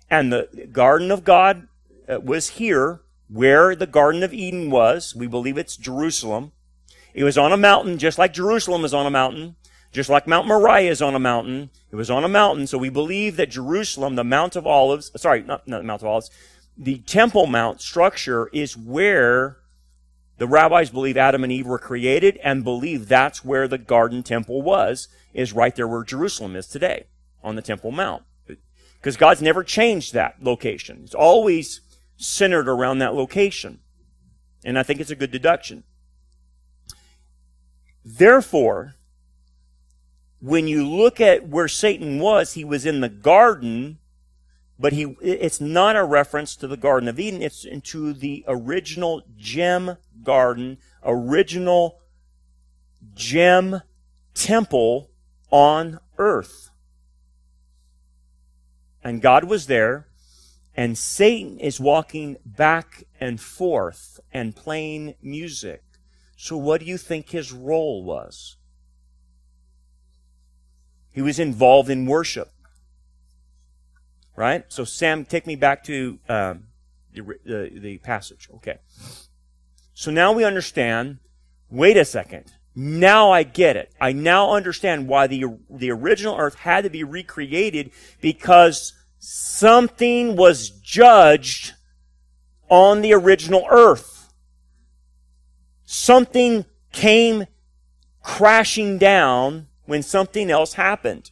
[0.10, 1.68] And the garden of God
[2.10, 5.16] uh, was here where the Garden of Eden was.
[5.16, 6.52] We believe it's Jerusalem.
[7.14, 9.56] It was on a mountain, just like Jerusalem is on a mountain,
[9.92, 11.70] just like Mount Moriah is on a mountain.
[11.92, 15.44] It was on a mountain, so we believe that Jerusalem, the Mount of Olives, sorry,
[15.44, 16.32] not, not the Mount of Olives,
[16.78, 19.58] the Temple Mount structure is where
[20.38, 24.64] the rabbis believe Adam and Eve were created and believe that's where the garden temple
[24.64, 27.06] was, is right there where Jerusalem is today,
[27.44, 28.24] on the Temple Mount.
[28.48, 31.02] Because God's never changed that location.
[31.04, 31.82] It's always
[32.18, 33.82] centered around that location.
[34.64, 35.84] And I think it's a good deduction.
[38.04, 38.96] Therefore,
[40.40, 44.00] when you look at where Satan was, he was in the garden,
[44.80, 47.44] but he, it's not a reference to the Garden of Eden.
[47.44, 52.00] It's into the original gem garden, original
[53.14, 53.82] gem
[54.34, 55.12] temple
[55.52, 56.72] on earth.
[59.04, 60.08] And God was there,
[60.76, 65.84] and Satan is walking back and forth and playing music.
[66.42, 68.56] So what do you think his role was?
[71.12, 72.50] He was involved in worship.
[74.36, 74.66] Right?
[74.68, 76.64] So, Sam, take me back to um,
[77.14, 78.50] the, the, the passage.
[78.56, 78.80] Okay.
[79.94, 81.20] So now we understand
[81.70, 82.52] wait a second.
[82.74, 83.94] Now I get it.
[84.02, 90.72] I now understand why the, the original earth had to be recreated because something was
[90.72, 91.74] judged
[92.68, 94.21] on the original earth.
[95.94, 97.48] Something came
[98.24, 101.32] crashing down when something else happened.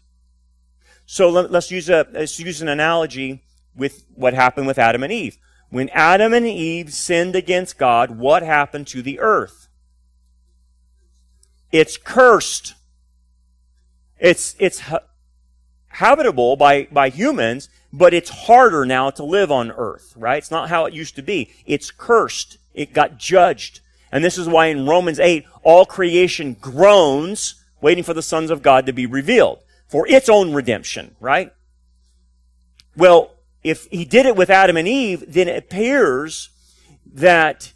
[1.06, 3.41] So let, us use a let's use an analogy
[3.74, 5.38] with what happened with Adam and Eve.
[5.69, 9.69] When Adam and Eve sinned against God, what happened to the earth?
[11.72, 12.76] It's cursed.
[14.19, 14.82] It's it's
[15.88, 20.39] habitable by by humans, but it's harder now to live on earth, right?
[20.39, 21.50] It's not how it used to be.
[21.65, 22.58] It's cursed.
[22.74, 23.80] It got judged.
[24.12, 28.62] And this is why in Romans 8, all creation groans waiting for the sons of
[28.62, 31.54] God to be revealed for its own redemption, right?
[32.95, 33.32] Well,
[33.63, 36.50] if he did it with Adam and Eve, then it appears
[37.06, 37.74] that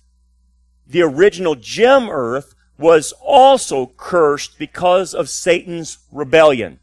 [0.87, 6.79] the original gem earth was also cursed because of Satan's rebellion.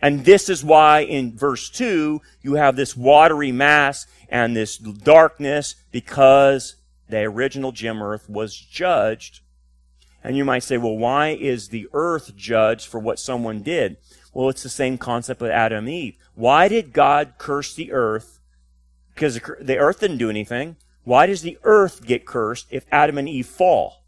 [0.00, 5.74] And this is why in verse 2 you have this watery mass and this darkness
[5.90, 6.76] because
[7.08, 9.40] the original gem earth was judged
[10.22, 13.96] and you might say, well, why is the earth judged for what someone did?
[14.32, 16.16] Well, it's the same concept with Adam and Eve.
[16.34, 18.40] Why did God curse the earth?
[19.14, 20.76] Because the earth didn't do anything.
[21.04, 24.04] Why does the earth get cursed if Adam and Eve fall?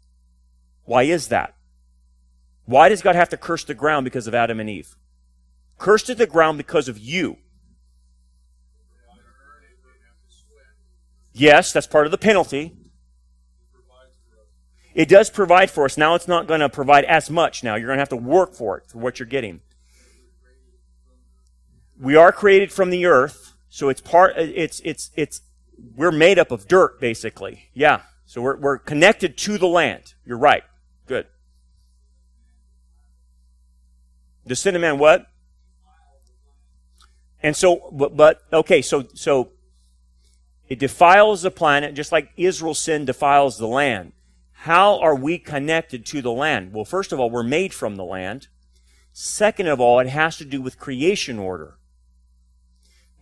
[0.85, 1.55] Why is that?
[2.65, 4.95] Why does God have to curse the ground because of Adam and Eve?
[5.77, 7.37] Cursed the ground because of you.
[11.33, 12.75] Yes, that's part of the penalty.
[14.93, 15.97] It does provide for us.
[15.97, 17.75] Now it's not going to provide as much now.
[17.75, 19.61] You're going to have to work for it, for what you're getting.
[21.99, 25.41] We are created from the earth, so it's part, it's, it's, it's,
[25.95, 27.69] we're made up of dirt, basically.
[27.73, 28.01] Yeah.
[28.25, 30.13] So we're, we're connected to the land.
[30.25, 30.63] You're right.
[31.05, 31.27] Good.
[34.45, 35.27] The sin of man, what?
[37.43, 39.51] And so, but, but, okay, so, so,
[40.67, 44.13] it defiles the planet just like Israel's sin defiles the land.
[44.65, 46.71] How are we connected to the land?
[46.71, 48.47] Well, first of all, we're made from the land.
[49.11, 51.79] Second of all, it has to do with creation order.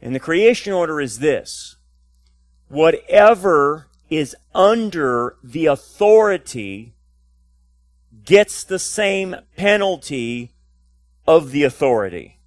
[0.02, 1.78] And the creation order is this.
[2.68, 6.94] Whatever is under the authority
[8.26, 10.52] gets the same penalty
[11.26, 12.38] of the authority.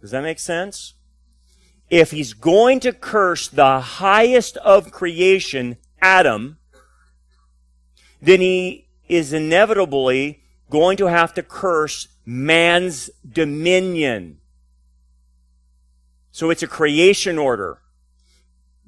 [0.00, 0.94] Does that make sense?
[1.90, 6.58] If he's going to curse the highest of creation, Adam,
[8.20, 14.38] then he is inevitably going to have to curse man's dominion.
[16.30, 17.78] So it's a creation order.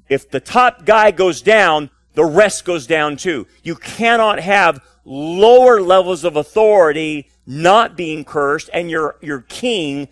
[0.07, 3.47] If the top guy goes down, the rest goes down too.
[3.63, 10.09] You cannot have lower levels of authority not being cursed and your, your king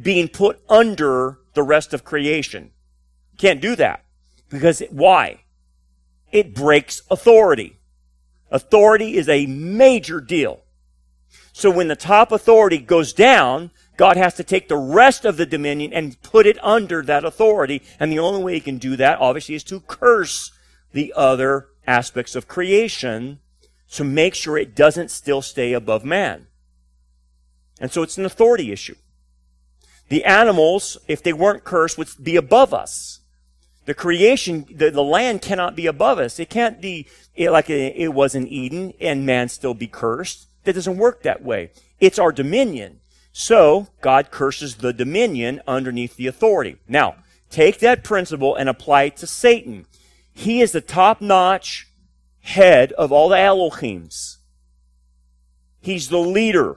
[0.00, 2.70] being put under the rest of creation.
[3.36, 4.04] Can't do that.
[4.48, 5.40] Because why?
[6.30, 7.80] It breaks authority.
[8.48, 10.62] Authority is a major deal.
[11.52, 15.46] So when the top authority goes down, God has to take the rest of the
[15.46, 17.82] dominion and put it under that authority.
[17.98, 20.52] And the only way he can do that, obviously, is to curse
[20.92, 23.40] the other aspects of creation
[23.90, 26.46] to make sure it doesn't still stay above man.
[27.80, 28.94] And so it's an authority issue.
[30.08, 33.20] The animals, if they weren't cursed, would be above us.
[33.84, 36.38] The creation, the, the land cannot be above us.
[36.38, 37.06] It can't be
[37.38, 40.46] like it was in Eden and man still be cursed.
[40.64, 41.70] That doesn't work that way.
[42.00, 43.00] It's our dominion.
[43.32, 46.76] So, God curses the dominion underneath the authority.
[46.88, 47.16] Now,
[47.50, 49.86] take that principle and apply it to Satan.
[50.34, 51.88] He is the top notch
[52.40, 54.38] head of all the Elohims.
[55.80, 56.76] He's the leader.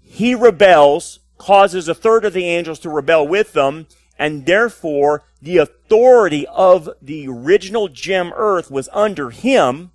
[0.00, 3.86] He rebels causes a third of the angels to rebel with them,
[4.18, 9.90] and therefore the authority of the original gem earth was under him,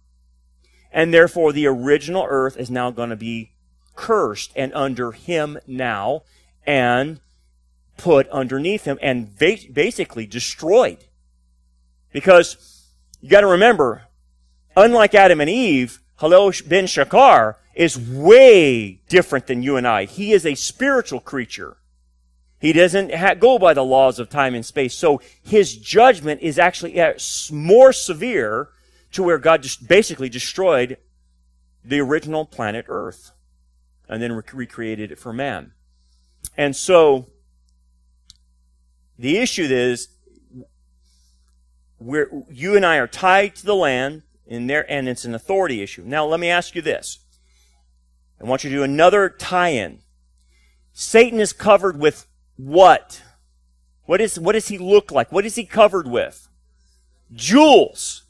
[0.91, 3.51] and therefore the original earth is now going to be
[3.95, 6.23] cursed and under him now,
[6.65, 7.19] and
[7.97, 11.05] put underneath him and basically destroyed.
[12.11, 12.85] Because
[13.21, 14.03] you got to remember,
[14.75, 20.05] unlike Adam and Eve, Halel ben Shakar is way different than you and I.
[20.05, 21.77] He is a spiritual creature.
[22.59, 24.93] He doesn't ha- go by the laws of time and space.
[24.93, 27.13] So his judgment is actually uh,
[27.51, 28.69] more severe
[29.13, 30.97] to where God just basically destroyed
[31.85, 33.31] the original planet Earth
[34.09, 35.71] and then recreated it for man.
[36.57, 37.29] And so
[39.17, 40.09] the issue is
[41.97, 45.81] we're, you and I are tied to the land in there, and it's an authority
[45.81, 46.03] issue.
[46.05, 47.19] Now, let me ask you this.
[48.41, 49.99] I want you to do another tie-in.
[50.91, 52.25] Satan is covered with
[52.57, 53.21] what?
[54.05, 55.31] What is, what does he look like?
[55.31, 56.49] What is he covered with?
[57.31, 58.23] Jewels.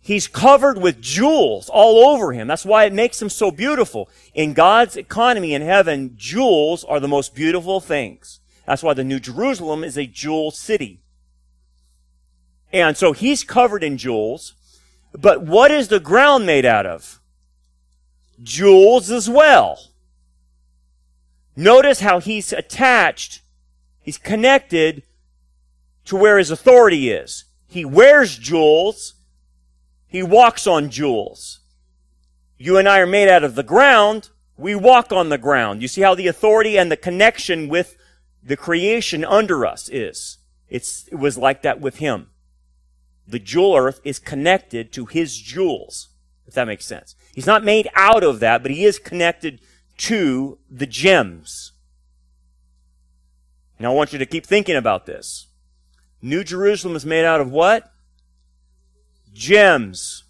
[0.00, 2.46] He's covered with jewels all over him.
[2.46, 4.08] That's why it makes him so beautiful.
[4.34, 8.40] In God's economy in heaven, jewels are the most beautiful things.
[8.66, 11.00] That's why the New Jerusalem is a jewel city.
[12.70, 14.54] And so he's covered in jewels.
[15.12, 17.20] But what is the ground made out of?
[18.42, 19.78] Jewels as well.
[21.56, 23.42] Notice how he's attached,
[24.00, 25.02] he's connected
[26.04, 27.44] to where his authority is.
[27.66, 29.14] He wears jewels,
[30.06, 31.60] he walks on jewels.
[32.56, 35.82] You and I are made out of the ground, we walk on the ground.
[35.82, 37.96] You see how the authority and the connection with
[38.42, 40.38] the creation under us is.
[40.68, 42.30] It's, it was like that with him
[43.28, 46.08] the jewel earth is connected to his jewels,
[46.46, 47.14] if that makes sense.
[47.34, 49.60] He's not made out of that, but he is connected
[49.98, 51.72] to the gems.
[53.78, 55.46] Now I want you to keep thinking about this.
[56.22, 57.92] New Jerusalem is made out of what?
[59.32, 60.24] Gems.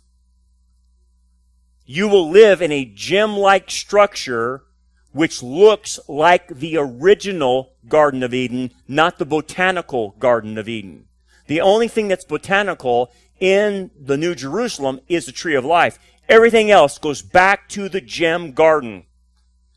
[1.86, 4.64] You will live in a gem-like structure
[5.12, 11.07] which looks like the original Garden of Eden, not the botanical Garden of Eden.
[11.48, 15.98] The only thing that's botanical in the New Jerusalem is the tree of life.
[16.28, 19.06] Everything else goes back to the gem garden.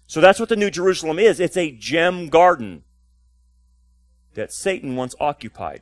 [0.06, 1.40] So that's what the New Jerusalem is.
[1.40, 2.84] It's a gem garden
[4.34, 5.82] that Satan once occupied.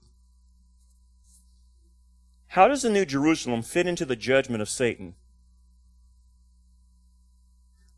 [2.50, 5.16] How does the New Jerusalem fit into the judgment of Satan?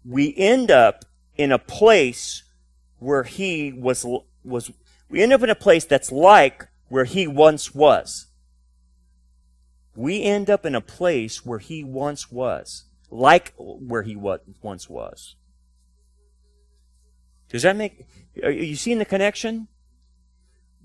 [0.06, 1.04] We end up
[1.36, 2.44] in a place
[3.00, 4.06] where he was,
[4.46, 4.72] was,
[5.10, 8.28] we end up in a place that's like where he once was.
[9.96, 15.38] We end up in a place where he once was, like where he once was.
[17.48, 18.06] Does that make,
[18.44, 19.70] are you seeing the connection?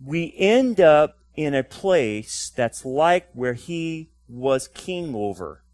[0.01, 5.65] We end up in a place that's like where he was king over.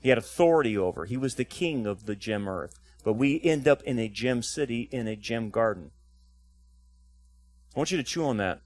[0.00, 1.04] He had authority over.
[1.04, 2.78] He was the king of the gem earth.
[3.04, 5.90] But we end up in a gem city, in a gem garden.
[7.76, 8.62] I want you to chew on that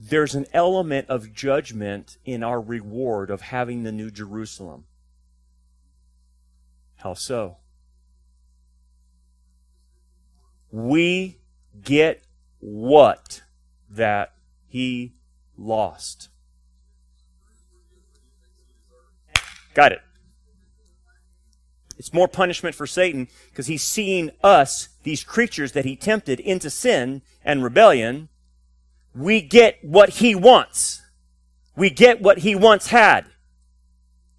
[0.00, 4.84] there's an element of judgment in our reward of having the New Jerusalem.
[6.96, 7.56] How so?
[10.70, 11.38] We
[11.82, 12.22] get
[12.60, 13.42] what
[13.90, 14.34] that
[14.66, 15.14] he
[15.56, 16.28] lost.
[19.74, 20.00] Got it.
[21.96, 26.70] It's more punishment for Satan because he's seeing us, these creatures that he tempted into
[26.70, 28.28] sin and rebellion,
[29.18, 31.02] we get what he wants.
[31.76, 33.26] We get what he once had.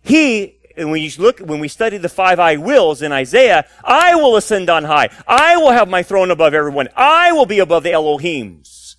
[0.01, 4.15] He, and when you look, when we study the five I wills in Isaiah, I
[4.15, 5.09] will ascend on high.
[5.27, 6.87] I will have my throne above everyone.
[6.95, 8.95] I will be above the Elohims.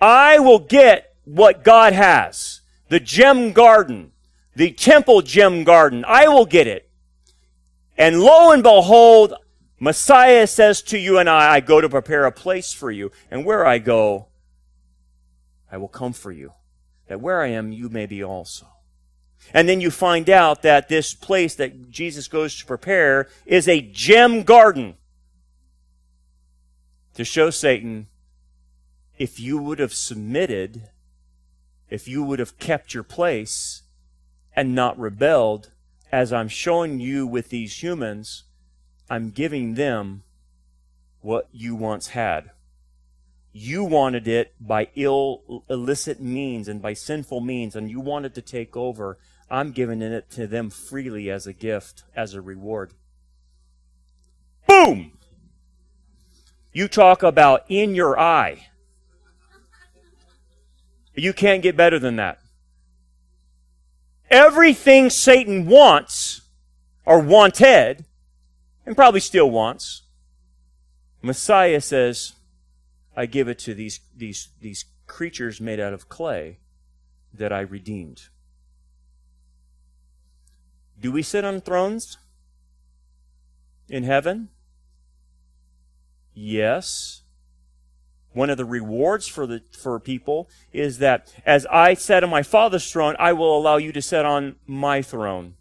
[0.00, 2.60] I will get what God has.
[2.88, 4.12] The gem garden.
[4.54, 6.04] The temple gem garden.
[6.06, 6.88] I will get it.
[7.96, 9.34] And lo and behold,
[9.84, 13.12] Messiah says to you and I, I go to prepare a place for you.
[13.30, 14.28] And where I go,
[15.70, 16.54] I will come for you.
[17.06, 18.66] That where I am, you may be also.
[19.52, 23.82] And then you find out that this place that Jesus goes to prepare is a
[23.82, 24.94] gem garden
[27.12, 28.06] to show Satan
[29.18, 30.88] if you would have submitted,
[31.90, 33.82] if you would have kept your place
[34.56, 35.72] and not rebelled,
[36.10, 38.44] as I'm showing you with these humans,
[39.08, 40.22] I'm giving them
[41.20, 42.50] what you once had.
[43.52, 48.42] You wanted it by ill, illicit means and by sinful means, and you wanted to
[48.42, 49.16] take over.
[49.50, 52.92] I'm giving it to them freely as a gift, as a reward.
[54.66, 55.12] Boom!
[56.72, 58.68] You talk about in your eye.
[61.14, 62.40] You can't get better than that.
[64.30, 66.40] Everything Satan wants,
[67.04, 68.04] or wanted,
[68.86, 70.02] and probably still wants,
[71.22, 72.34] Messiah says,
[73.16, 76.58] I give it to these, these, these creatures made out of clay
[77.32, 78.24] that I redeemed.
[81.00, 82.18] Do we sit on thrones
[83.88, 84.48] in heaven?
[86.34, 87.22] Yes.
[88.32, 92.42] One of the rewards for the for people is that as I sat on my
[92.42, 95.54] father's throne, I will allow you to sit on my throne.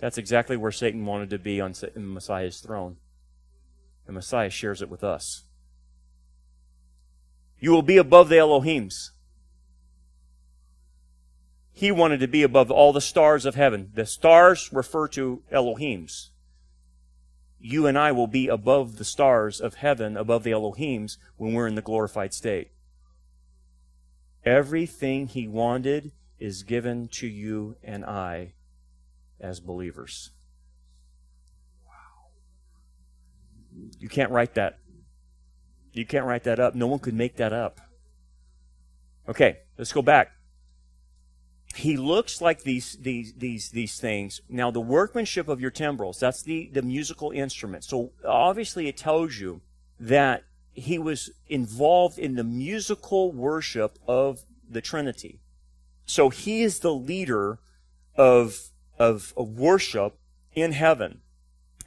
[0.00, 2.96] That's exactly where Satan wanted to be on Messiah's throne.
[4.06, 5.44] And Messiah shares it with us.
[7.58, 9.10] You will be above the Elohims.
[11.72, 13.90] He wanted to be above all the stars of heaven.
[13.94, 16.30] The stars refer to Elohims
[17.58, 21.66] you and I will be above the stars of heaven, above the Elohims, when we're
[21.66, 22.70] in the glorified state.
[24.44, 28.52] Everything He wanted is given to you and I
[29.40, 30.30] as believers.
[31.86, 32.30] Wow.
[33.98, 34.78] You can't write that.
[35.92, 36.74] You can't write that up.
[36.74, 37.80] No one could make that up.
[39.28, 40.36] Okay, let's go back
[41.76, 44.40] he looks like these these these these things.
[44.48, 47.84] Now the workmanship of your timbrels, that's the the musical instrument.
[47.84, 49.60] So obviously it tells you
[50.00, 55.40] that he was involved in the musical worship of the Trinity.
[56.04, 57.58] So he is the leader
[58.14, 60.18] of of, of worship
[60.54, 61.20] in heaven.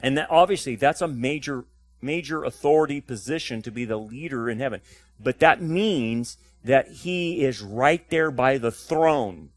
[0.00, 1.64] And that obviously that's a major
[2.02, 4.80] major authority position to be the leader in heaven.
[5.22, 9.50] But that means that he is right there by the throne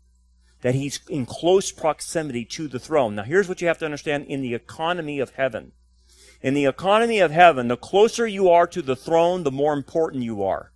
[0.63, 3.15] that he's in close proximity to the throne.
[3.15, 5.73] Now, here's what you have to understand in the economy of heaven.
[6.41, 10.23] In the economy of heaven, the closer you are to the throne, the more important
[10.23, 10.71] you are.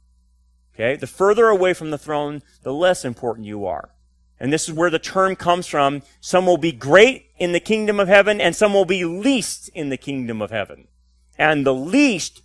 [0.75, 0.97] Okay?
[0.97, 3.91] The further away from the throne, the less important you are.
[4.39, 6.03] And this is where the term comes from.
[6.21, 9.89] Some will be great in the kingdom of heaven, and some will be least in
[9.89, 10.87] the kingdom of heaven.
[11.37, 12.41] And the least,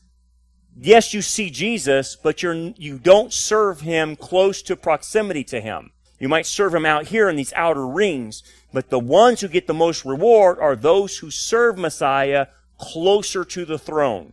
[0.78, 5.90] yes, you see Jesus, but you're, you don't serve him close to proximity to him.
[6.18, 9.66] You might serve him out here in these outer rings, but the ones who get
[9.66, 12.47] the most reward are those who serve Messiah
[12.78, 14.32] closer to the throne.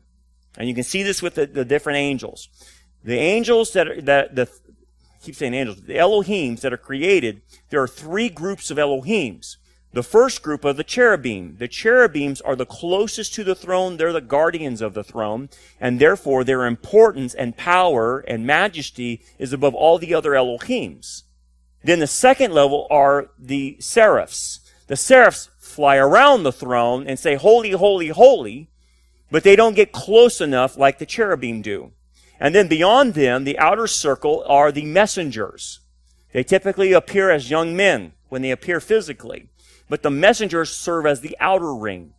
[0.58, 2.48] And you can see this with the, the different angels.
[3.04, 4.50] The angels that that, the,
[5.22, 9.58] Keep saying angels, the Elohims that are created, there are three groups of Elohims.
[9.92, 11.58] The first group are the cherubim.
[11.58, 13.98] The cherubims are the closest to the throne.
[13.98, 15.50] They're the guardians of the throne.
[15.82, 21.24] And therefore, their importance and power and majesty is above all the other Elohims.
[21.84, 24.60] Then the second level are the seraphs.
[24.88, 28.70] The seraphs fly around the throne and say, holy, holy, holy,
[29.32, 31.92] but they don't get close enough like the cherubim do.
[32.40, 35.80] And then beyond them, the outer circle are the messengers.
[36.32, 39.50] They typically appear as young men when they appear physically,
[39.90, 42.14] but the messengers serve as the outer ring.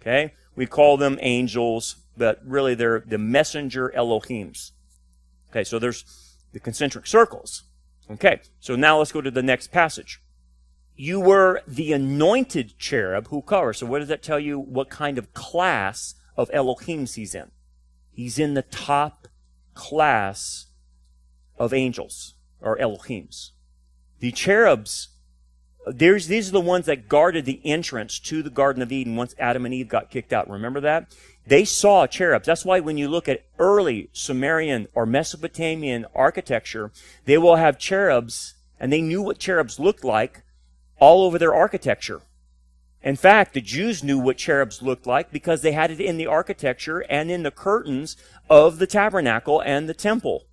[0.00, 0.34] Okay?
[0.54, 4.72] We call them angels, but really they're the messenger Elohims.
[5.50, 6.04] Okay, so there's
[6.52, 7.62] the concentric circles.
[8.10, 10.20] Okay, so now let's go to the next passage.
[10.96, 13.78] You were the anointed cherub who covers.
[13.78, 14.58] So what does that tell you?
[14.58, 17.50] What kind of class of Elohims he's in?
[18.10, 19.21] He's in the top
[19.74, 20.66] class
[21.58, 23.50] of angels or Elohims.
[24.20, 25.08] The cherubs,
[25.86, 29.34] there's, these are the ones that guarded the entrance to the Garden of Eden once
[29.38, 30.48] Adam and Eve got kicked out.
[30.48, 31.14] Remember that?
[31.46, 32.46] They saw cherubs.
[32.46, 36.92] That's why when you look at early Sumerian or Mesopotamian architecture,
[37.24, 40.42] they will have cherubs, and they knew what cherubs looked like
[41.00, 42.22] all over their architecture.
[43.02, 46.26] In fact, the Jews knew what cherubs looked like because they had it in the
[46.26, 48.16] architecture and in the curtains
[48.48, 50.46] of the tabernacle and the temple.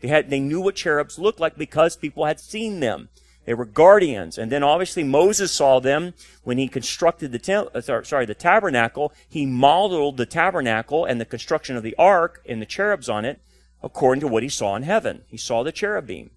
[0.00, 3.08] They had, they knew what cherubs looked like because people had seen them.
[3.46, 4.36] They were guardians.
[4.36, 9.12] And then obviously Moses saw them when he constructed the tem- uh, sorry, the tabernacle.
[9.28, 13.40] He modeled the tabernacle and the construction of the ark and the cherubs on it
[13.82, 15.22] according to what he saw in heaven.
[15.26, 16.30] He saw the cherubim.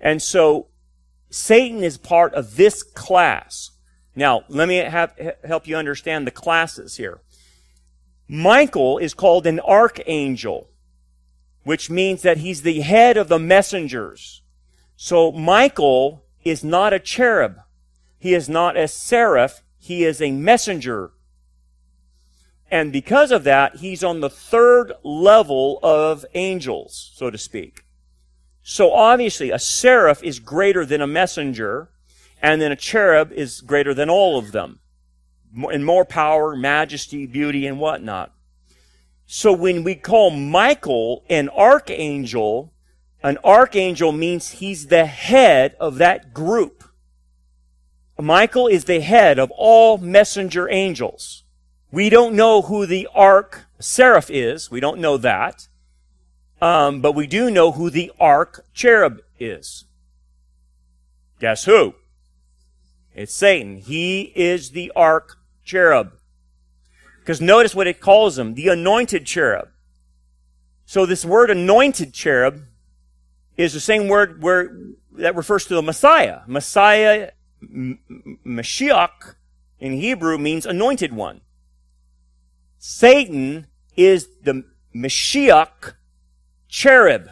[0.00, 0.68] And so
[1.30, 3.70] Satan is part of this class.
[4.16, 7.20] Now, let me have, help you understand the classes here.
[8.28, 10.70] Michael is called an archangel,
[11.64, 14.42] which means that he's the head of the messengers.
[14.96, 17.58] So Michael is not a cherub.
[18.18, 19.62] He is not a seraph.
[19.78, 21.10] He is a messenger.
[22.70, 27.84] And because of that, he's on the third level of angels, so to speak.
[28.62, 31.90] So obviously, a seraph is greater than a messenger,
[32.44, 34.78] and then a cherub is greater than all of them.
[35.56, 38.34] and more power, majesty, beauty, and whatnot.
[39.24, 42.74] So when we call Michael an archangel,
[43.22, 46.84] an archangel means he's the head of that group.
[48.20, 51.44] Michael is the head of all messenger angels.
[51.90, 54.70] We don't know who the arch seraph is.
[54.70, 55.68] We don't know that.
[56.60, 59.86] Um, but we do know who the arch cherub is.
[61.40, 61.94] Guess who?
[63.14, 63.76] It's Satan.
[63.76, 65.30] He is the arch
[65.64, 66.12] cherub.
[67.20, 69.68] Because notice what it calls him, the anointed cherub.
[70.84, 72.64] So this word anointed cherub
[73.56, 74.76] is the same word where,
[75.12, 76.40] that refers to the Messiah.
[76.46, 77.30] Messiah,
[77.62, 79.36] Mashiach,
[79.78, 81.40] in Hebrew means anointed one.
[82.78, 85.94] Satan is the Mashiach
[86.68, 87.30] cherub.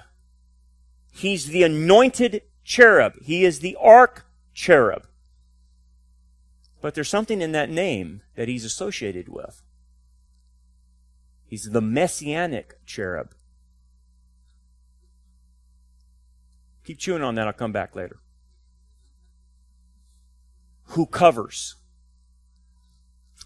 [1.12, 3.14] He's the anointed cherub.
[3.22, 4.20] He is the arch
[4.54, 5.06] cherub.
[6.82, 9.62] But there's something in that name that he's associated with.
[11.46, 13.34] He's the messianic cherub.
[16.84, 17.46] Keep chewing on that.
[17.46, 18.18] I'll come back later.
[20.88, 21.76] Who covers?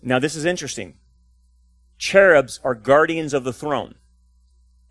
[0.02, 0.94] Now, this is interesting.
[1.98, 3.96] Cherubs are guardians of the throne.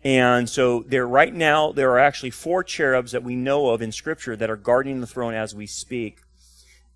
[0.04, 3.90] And so there right now there are actually four cherubs that we know of in
[3.90, 6.20] Scripture that are guarding the throne as we speak,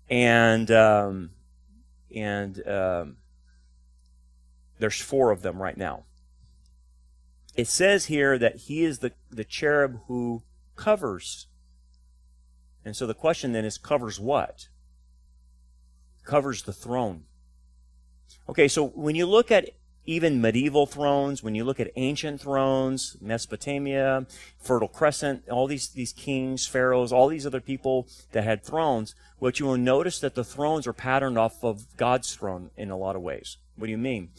[0.09, 1.31] and um,
[2.15, 3.17] and um,
[4.79, 6.03] there's four of them right now.
[7.55, 10.43] It says here that he is the the cherub who
[10.75, 11.47] covers.
[12.83, 14.67] And so the question then is covers what?
[16.23, 17.25] Covers the throne.
[18.49, 19.69] Okay, so when you look at
[20.05, 24.25] even medieval thrones, when you look at ancient thrones, Mesopotamia,
[24.59, 29.59] Fertile Crescent, all these, these kings, pharaohs, all these other people that had thrones, what
[29.59, 33.15] you will notice that the thrones are patterned off of God's throne in a lot
[33.15, 33.57] of ways.
[33.75, 34.29] What do you mean?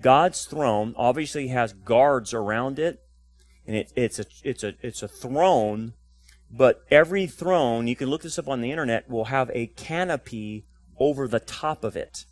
[0.00, 3.02] God's throne obviously has guards around it,
[3.66, 5.94] and it, it's a it's a it's a throne,
[6.50, 10.66] but every throne you can look this up on the internet will have a canopy
[10.98, 12.26] over the top of it.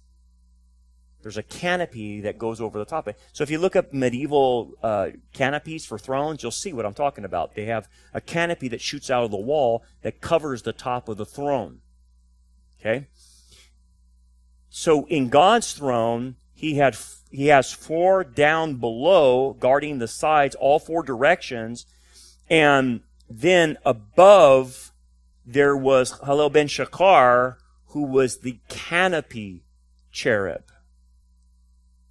[1.25, 3.09] There's a canopy that goes over the top.
[3.33, 7.25] So if you look up medieval uh, canopies for thrones, you'll see what I'm talking
[7.25, 7.55] about.
[7.55, 11.16] They have a canopy that shoots out of the wall that covers the top of
[11.16, 11.81] the throne.
[12.79, 13.07] Okay?
[14.68, 16.95] So in God's throne, he had
[17.31, 21.87] he has four down below guarding the sides, all four directions,
[22.51, 23.01] and
[23.31, 24.93] then above
[25.47, 27.57] there was Halel ben Shakar,
[27.87, 29.64] who was the canopy
[30.12, 30.64] cherub.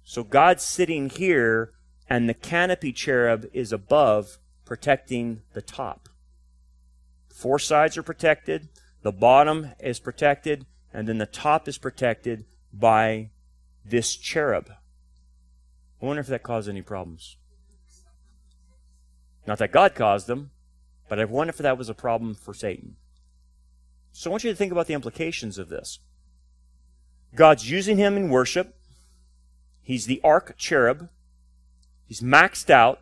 [0.04, 1.72] So God's sitting here,
[2.08, 6.08] and the canopy cherub is above, protecting the top.
[7.34, 8.68] Four sides are protected,
[9.02, 13.30] the bottom is protected, and then the top is protected by
[13.84, 14.70] this cherub.
[16.00, 17.36] I wonder if that caused any problems.
[19.46, 20.50] Not that God caused them,
[21.08, 22.96] but I wonder if that was a problem for Satan.
[24.12, 25.98] So I want you to think about the implications of this.
[27.34, 28.76] God's using him in worship.
[29.84, 31.08] He's the arch cherub.
[32.06, 33.00] He's maxed out.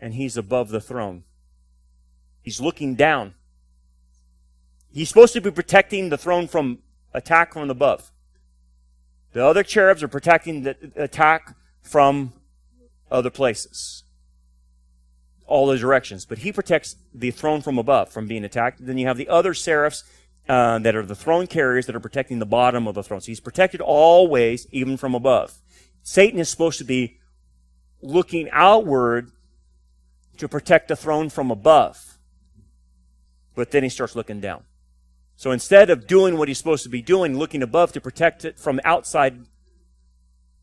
[0.00, 1.24] And he's above the throne.
[2.42, 3.34] He's looking down.
[4.92, 6.78] He's supposed to be protecting the throne from
[7.14, 8.10] attack from above.
[9.32, 12.32] The other cherubs are protecting the attack from
[13.10, 14.04] other places.
[15.46, 16.24] All those directions.
[16.24, 18.84] But he protects the throne from above from being attacked.
[18.84, 20.02] Then you have the other seraphs
[20.50, 23.20] uh, that are the throne carriers that are protecting the bottom of the throne.
[23.20, 25.54] So he's protected always, even from above.
[26.02, 27.20] Satan is supposed to be
[28.02, 29.30] looking outward
[30.38, 32.18] to protect the throne from above.
[33.54, 34.64] But then he starts looking down.
[35.36, 38.58] So instead of doing what he's supposed to be doing, looking above to protect it
[38.58, 39.46] from outside,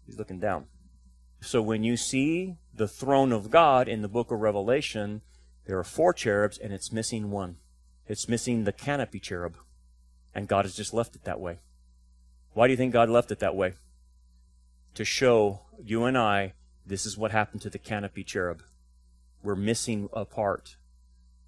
[0.05, 0.65] he's looking down.
[1.39, 5.21] So when you see the throne of God in the book of Revelation,
[5.65, 7.55] there are four cherubs and it's missing one.
[8.05, 9.55] It's missing the canopy cherub.
[10.37, 11.57] And God has just left it that way.
[12.53, 13.73] Why do you think God left it that way?
[14.93, 16.53] To show you and I
[16.85, 18.61] this is what happened to the canopy cherub.
[19.43, 20.77] We're missing a part.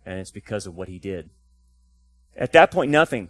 [0.06, 1.30] And it's because of what he did.
[2.36, 3.30] At that point, nothing.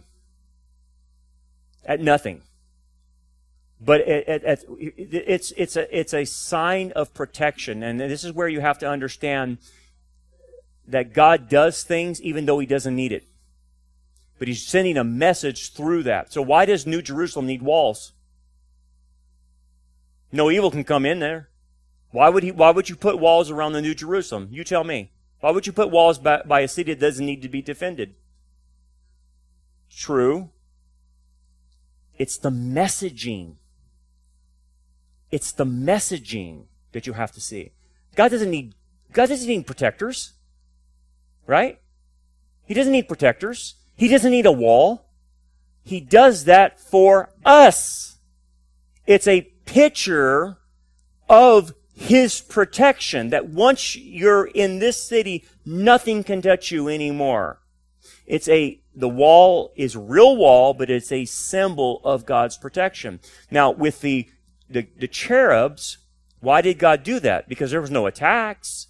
[1.84, 2.40] At nothing.
[3.80, 4.64] But it, it, it,
[5.26, 7.82] it's, it's, a, it's a sign of protection.
[7.82, 9.58] And this is where you have to understand
[10.86, 13.24] that God does things even though he doesn't need it.
[14.40, 16.32] But he's sending a message through that.
[16.32, 18.14] So why does New Jerusalem need walls?
[20.32, 21.50] No evil can come in there.
[22.10, 24.48] Why would he, why would you put walls around the New Jerusalem?
[24.50, 25.12] You tell me.
[25.40, 28.14] Why would you put walls by, by a city that doesn't need to be defended?
[29.94, 30.48] True.
[32.16, 33.56] It's the messaging
[35.30, 37.72] It's the messaging that you have to see.
[38.16, 38.74] God doesn't need,
[39.12, 40.32] God doesn't need protectors.
[41.46, 41.78] Right?
[42.64, 43.74] He doesn't need protectors.
[44.00, 45.04] He doesn't need a wall.
[45.82, 48.16] He does that for us.
[49.06, 50.56] It's a picture
[51.28, 57.60] of his protection that once you're in this city, nothing can touch you anymore.
[58.24, 63.20] It's a, the wall is real wall, but it's a symbol of God's protection.
[63.50, 64.30] Now, with the,
[64.70, 65.98] the, the cherubs,
[66.40, 67.50] why did God do that?
[67.50, 68.86] Because there was no attacks.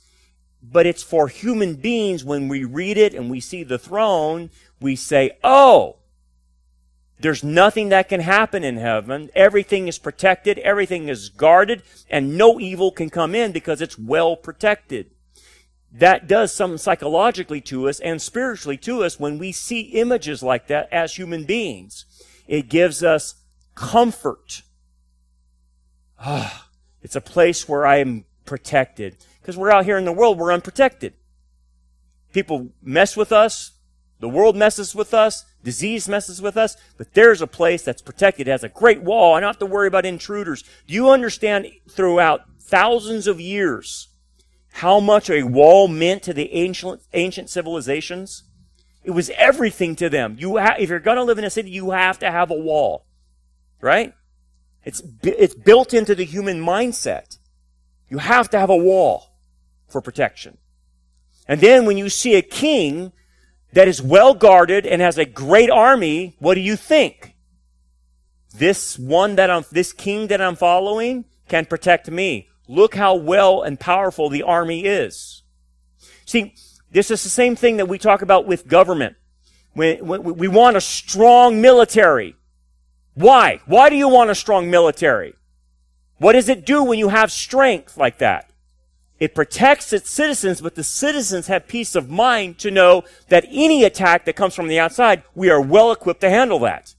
[0.63, 4.51] But it's for human beings when we read it and we see the throne,
[4.81, 5.97] we say, oh,
[7.21, 9.31] there's nothing that can happen in heaven.
[9.35, 10.59] Everything is protected.
[10.59, 15.11] Everything is guarded and no evil can come in because it's well protected.
[15.93, 20.69] That does something psychologically to us and spiritually to us when we see images like
[20.69, 22.07] that as human beings.
[22.47, 23.35] It gives us
[23.75, 24.63] comfort.
[26.19, 26.69] Ah,
[27.03, 29.17] it's a place where I am protected.
[29.41, 31.15] Because we're out here in the world, we're unprotected.
[32.33, 33.73] People mess with us.
[34.21, 35.45] The world messes with us.
[35.65, 36.77] Disease messes with us.
[36.97, 38.47] But there's a place that's protected.
[38.47, 39.35] It has a great wall.
[39.35, 40.63] I don't have to worry about intruders.
[40.87, 44.09] Do you understand throughout thousands of years
[44.73, 48.45] how much a wall meant to the ancient, ancient civilizations?
[49.03, 50.37] It was everything to them.
[50.39, 52.55] You ha- if you're going to live in a city, you have to have a
[52.55, 53.07] wall.
[53.81, 54.13] Right?
[54.85, 57.39] It's, it's built into the human mindset.
[58.11, 59.31] You have to have a wall
[59.89, 60.59] for protection.
[61.49, 63.13] And then when you see a king
[63.73, 67.35] that is well guarded and has a great army, what do you think?
[68.55, 72.49] This one that I'm, this king that I'm following can protect me.
[72.69, 75.43] Look how well and powerful the army is.
[76.25, 76.55] See,
[76.91, 79.17] this is the same thing that we talk about with government.
[79.73, 82.37] When, when we want a strong military.
[83.15, 83.61] Why?
[83.67, 85.35] Why do you want a strong military?
[86.19, 88.50] What does it do when you have strength like that?
[89.21, 93.85] It protects its citizens, but the citizens have peace of mind to know that any
[93.85, 96.95] attack that comes from the outside, we are well equipped to handle that.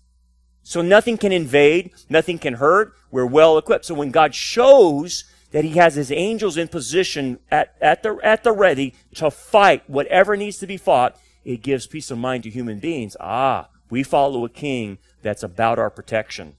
[0.61, 2.93] So nothing can invade, nothing can hurt.
[3.09, 3.85] We're well equipped.
[3.85, 8.43] So when God shows that he has his angels in position at, at the, at
[8.43, 12.51] the ready to fight whatever needs to be fought, it gives peace of mind to
[12.51, 13.17] human beings.
[13.19, 16.55] Ah, we follow a king that's about our protection.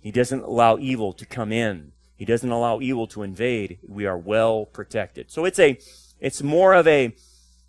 [0.00, 1.91] He doesn't allow evil to come in.
[2.22, 3.80] He doesn't allow evil to invade.
[3.84, 5.32] We are well protected.
[5.32, 5.76] So it's a,
[6.20, 7.16] it's more of a,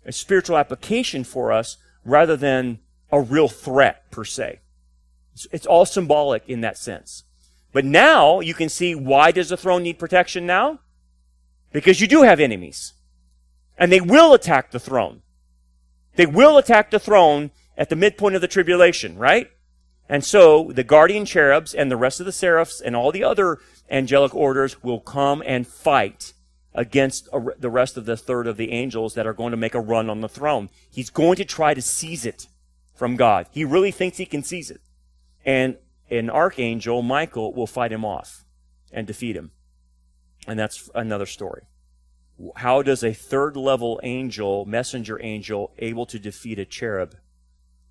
[0.06, 2.78] a spiritual application for us rather than
[3.10, 4.60] a real threat per se.
[5.32, 7.24] It's, it's all symbolic in that sense.
[7.72, 10.78] But now you can see why does the throne need protection now?
[11.72, 12.92] Because you do have enemies.
[13.76, 15.22] And they will attack the throne.
[16.14, 19.50] They will attack the throne at the midpoint of the tribulation, right?
[20.08, 23.58] And so the guardian cherubs and the rest of the seraphs and all the other
[23.90, 26.32] angelic orders will come and fight
[26.74, 27.28] against
[27.58, 30.10] the rest of the third of the angels that are going to make a run
[30.10, 30.68] on the throne.
[30.90, 32.48] He's going to try to seize it
[32.94, 33.46] from God.
[33.50, 34.80] He really thinks he can seize it.
[35.44, 35.76] And
[36.10, 38.44] an archangel, Michael, will fight him off
[38.92, 39.52] and defeat him.
[40.46, 41.62] And that's another story.
[42.56, 47.14] How does a third level angel, messenger angel, able to defeat a cherub?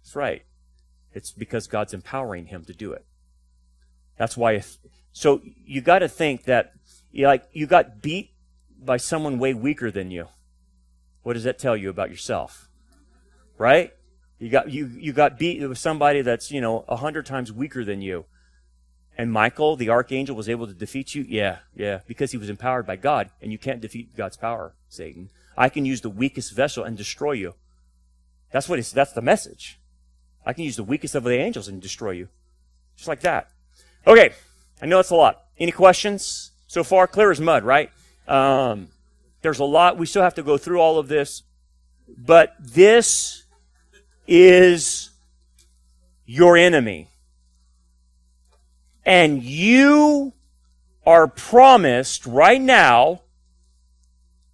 [0.02, 0.44] That's right.
[1.14, 3.06] It's because God's empowering him to do it.
[4.18, 4.78] That's why if,
[5.12, 6.74] so you got to think that
[7.12, 8.32] you like you got beat
[8.80, 10.28] by someone way weaker than you.
[11.24, 12.70] What does that tell you about yourself?
[13.58, 13.94] Right?
[14.40, 17.86] You got you you got beat with somebody that's you know a hundred times weaker
[17.86, 18.26] than you.
[19.16, 21.24] And Michael, the archangel, was able to defeat you?
[21.28, 25.30] Yeah, yeah, because he was empowered by God, and you can't defeat God's power, Satan.
[25.56, 27.54] I can use the weakest vessel and destroy you.
[28.52, 29.80] That's what it's, that's the message.
[30.46, 32.28] I can use the weakest of the angels and destroy you.
[32.96, 33.50] Just like that.
[34.06, 34.34] Okay.
[34.82, 35.44] I know that's a lot.
[35.58, 37.08] Any questions so far?
[37.08, 37.90] Clear as mud, right?
[38.28, 38.90] Um,
[39.42, 39.98] there's a lot.
[39.98, 41.44] We still have to go through all of this.
[42.08, 43.44] But this
[44.28, 45.12] is
[46.26, 47.10] your enemy.
[49.06, 50.34] And you
[51.06, 53.22] are promised right now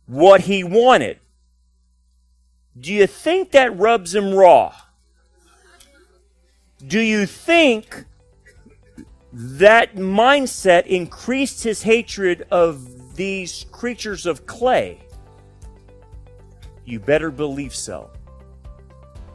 [0.05, 1.19] what he wanted.
[2.79, 4.73] Do you think that rubs him raw?
[6.85, 8.05] Do you think
[9.31, 14.97] that mindset increased his hatred of these creatures of clay.
[16.85, 18.09] You better believe so.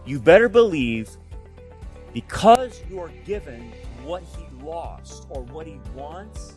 [0.06, 1.10] You better believe
[2.14, 3.72] because you're given
[4.04, 6.54] what he lost or what he wants,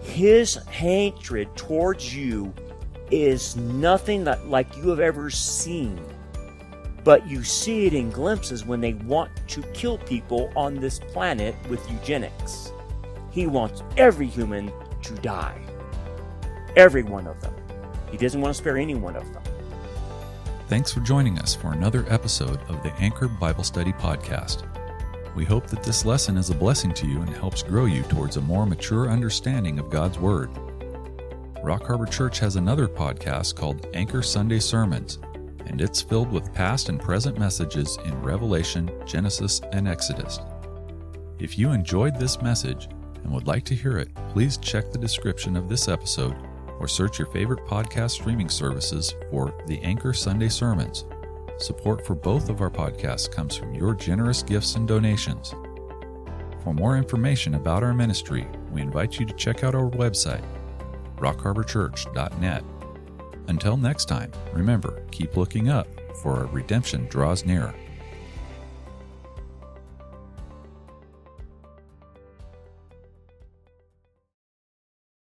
[0.00, 2.54] his hatred towards you
[3.10, 6.02] is nothing that like you have ever seen
[7.06, 11.54] but you see it in glimpses when they want to kill people on this planet
[11.70, 12.72] with eugenics.
[13.30, 15.56] He wants every human to die.
[16.74, 17.54] Every one of them.
[18.10, 19.42] He doesn't want to spare any one of them.
[20.66, 24.64] Thanks for joining us for another episode of the Anchor Bible Study Podcast.
[25.36, 28.36] We hope that this lesson is a blessing to you and helps grow you towards
[28.36, 30.50] a more mature understanding of God's Word.
[31.62, 35.18] Rock Harbor Church has another podcast called Anchor Sunday Sermons,
[35.66, 40.40] and it's filled with past and present messages in Revelation, Genesis, and Exodus.
[41.38, 42.88] If you enjoyed this message
[43.22, 46.36] and would like to hear it, please check the description of this episode
[46.78, 51.04] or search your favorite podcast streaming services for the Anchor Sunday Sermons.
[51.58, 55.54] Support for both of our podcasts comes from your generous gifts and donations.
[56.62, 60.42] For more information about our ministry, we invite you to check out our website,
[61.16, 62.64] rockharborchurch.net.
[63.48, 65.88] Until next time, remember, keep looking up,
[66.22, 67.74] for our redemption draws nearer.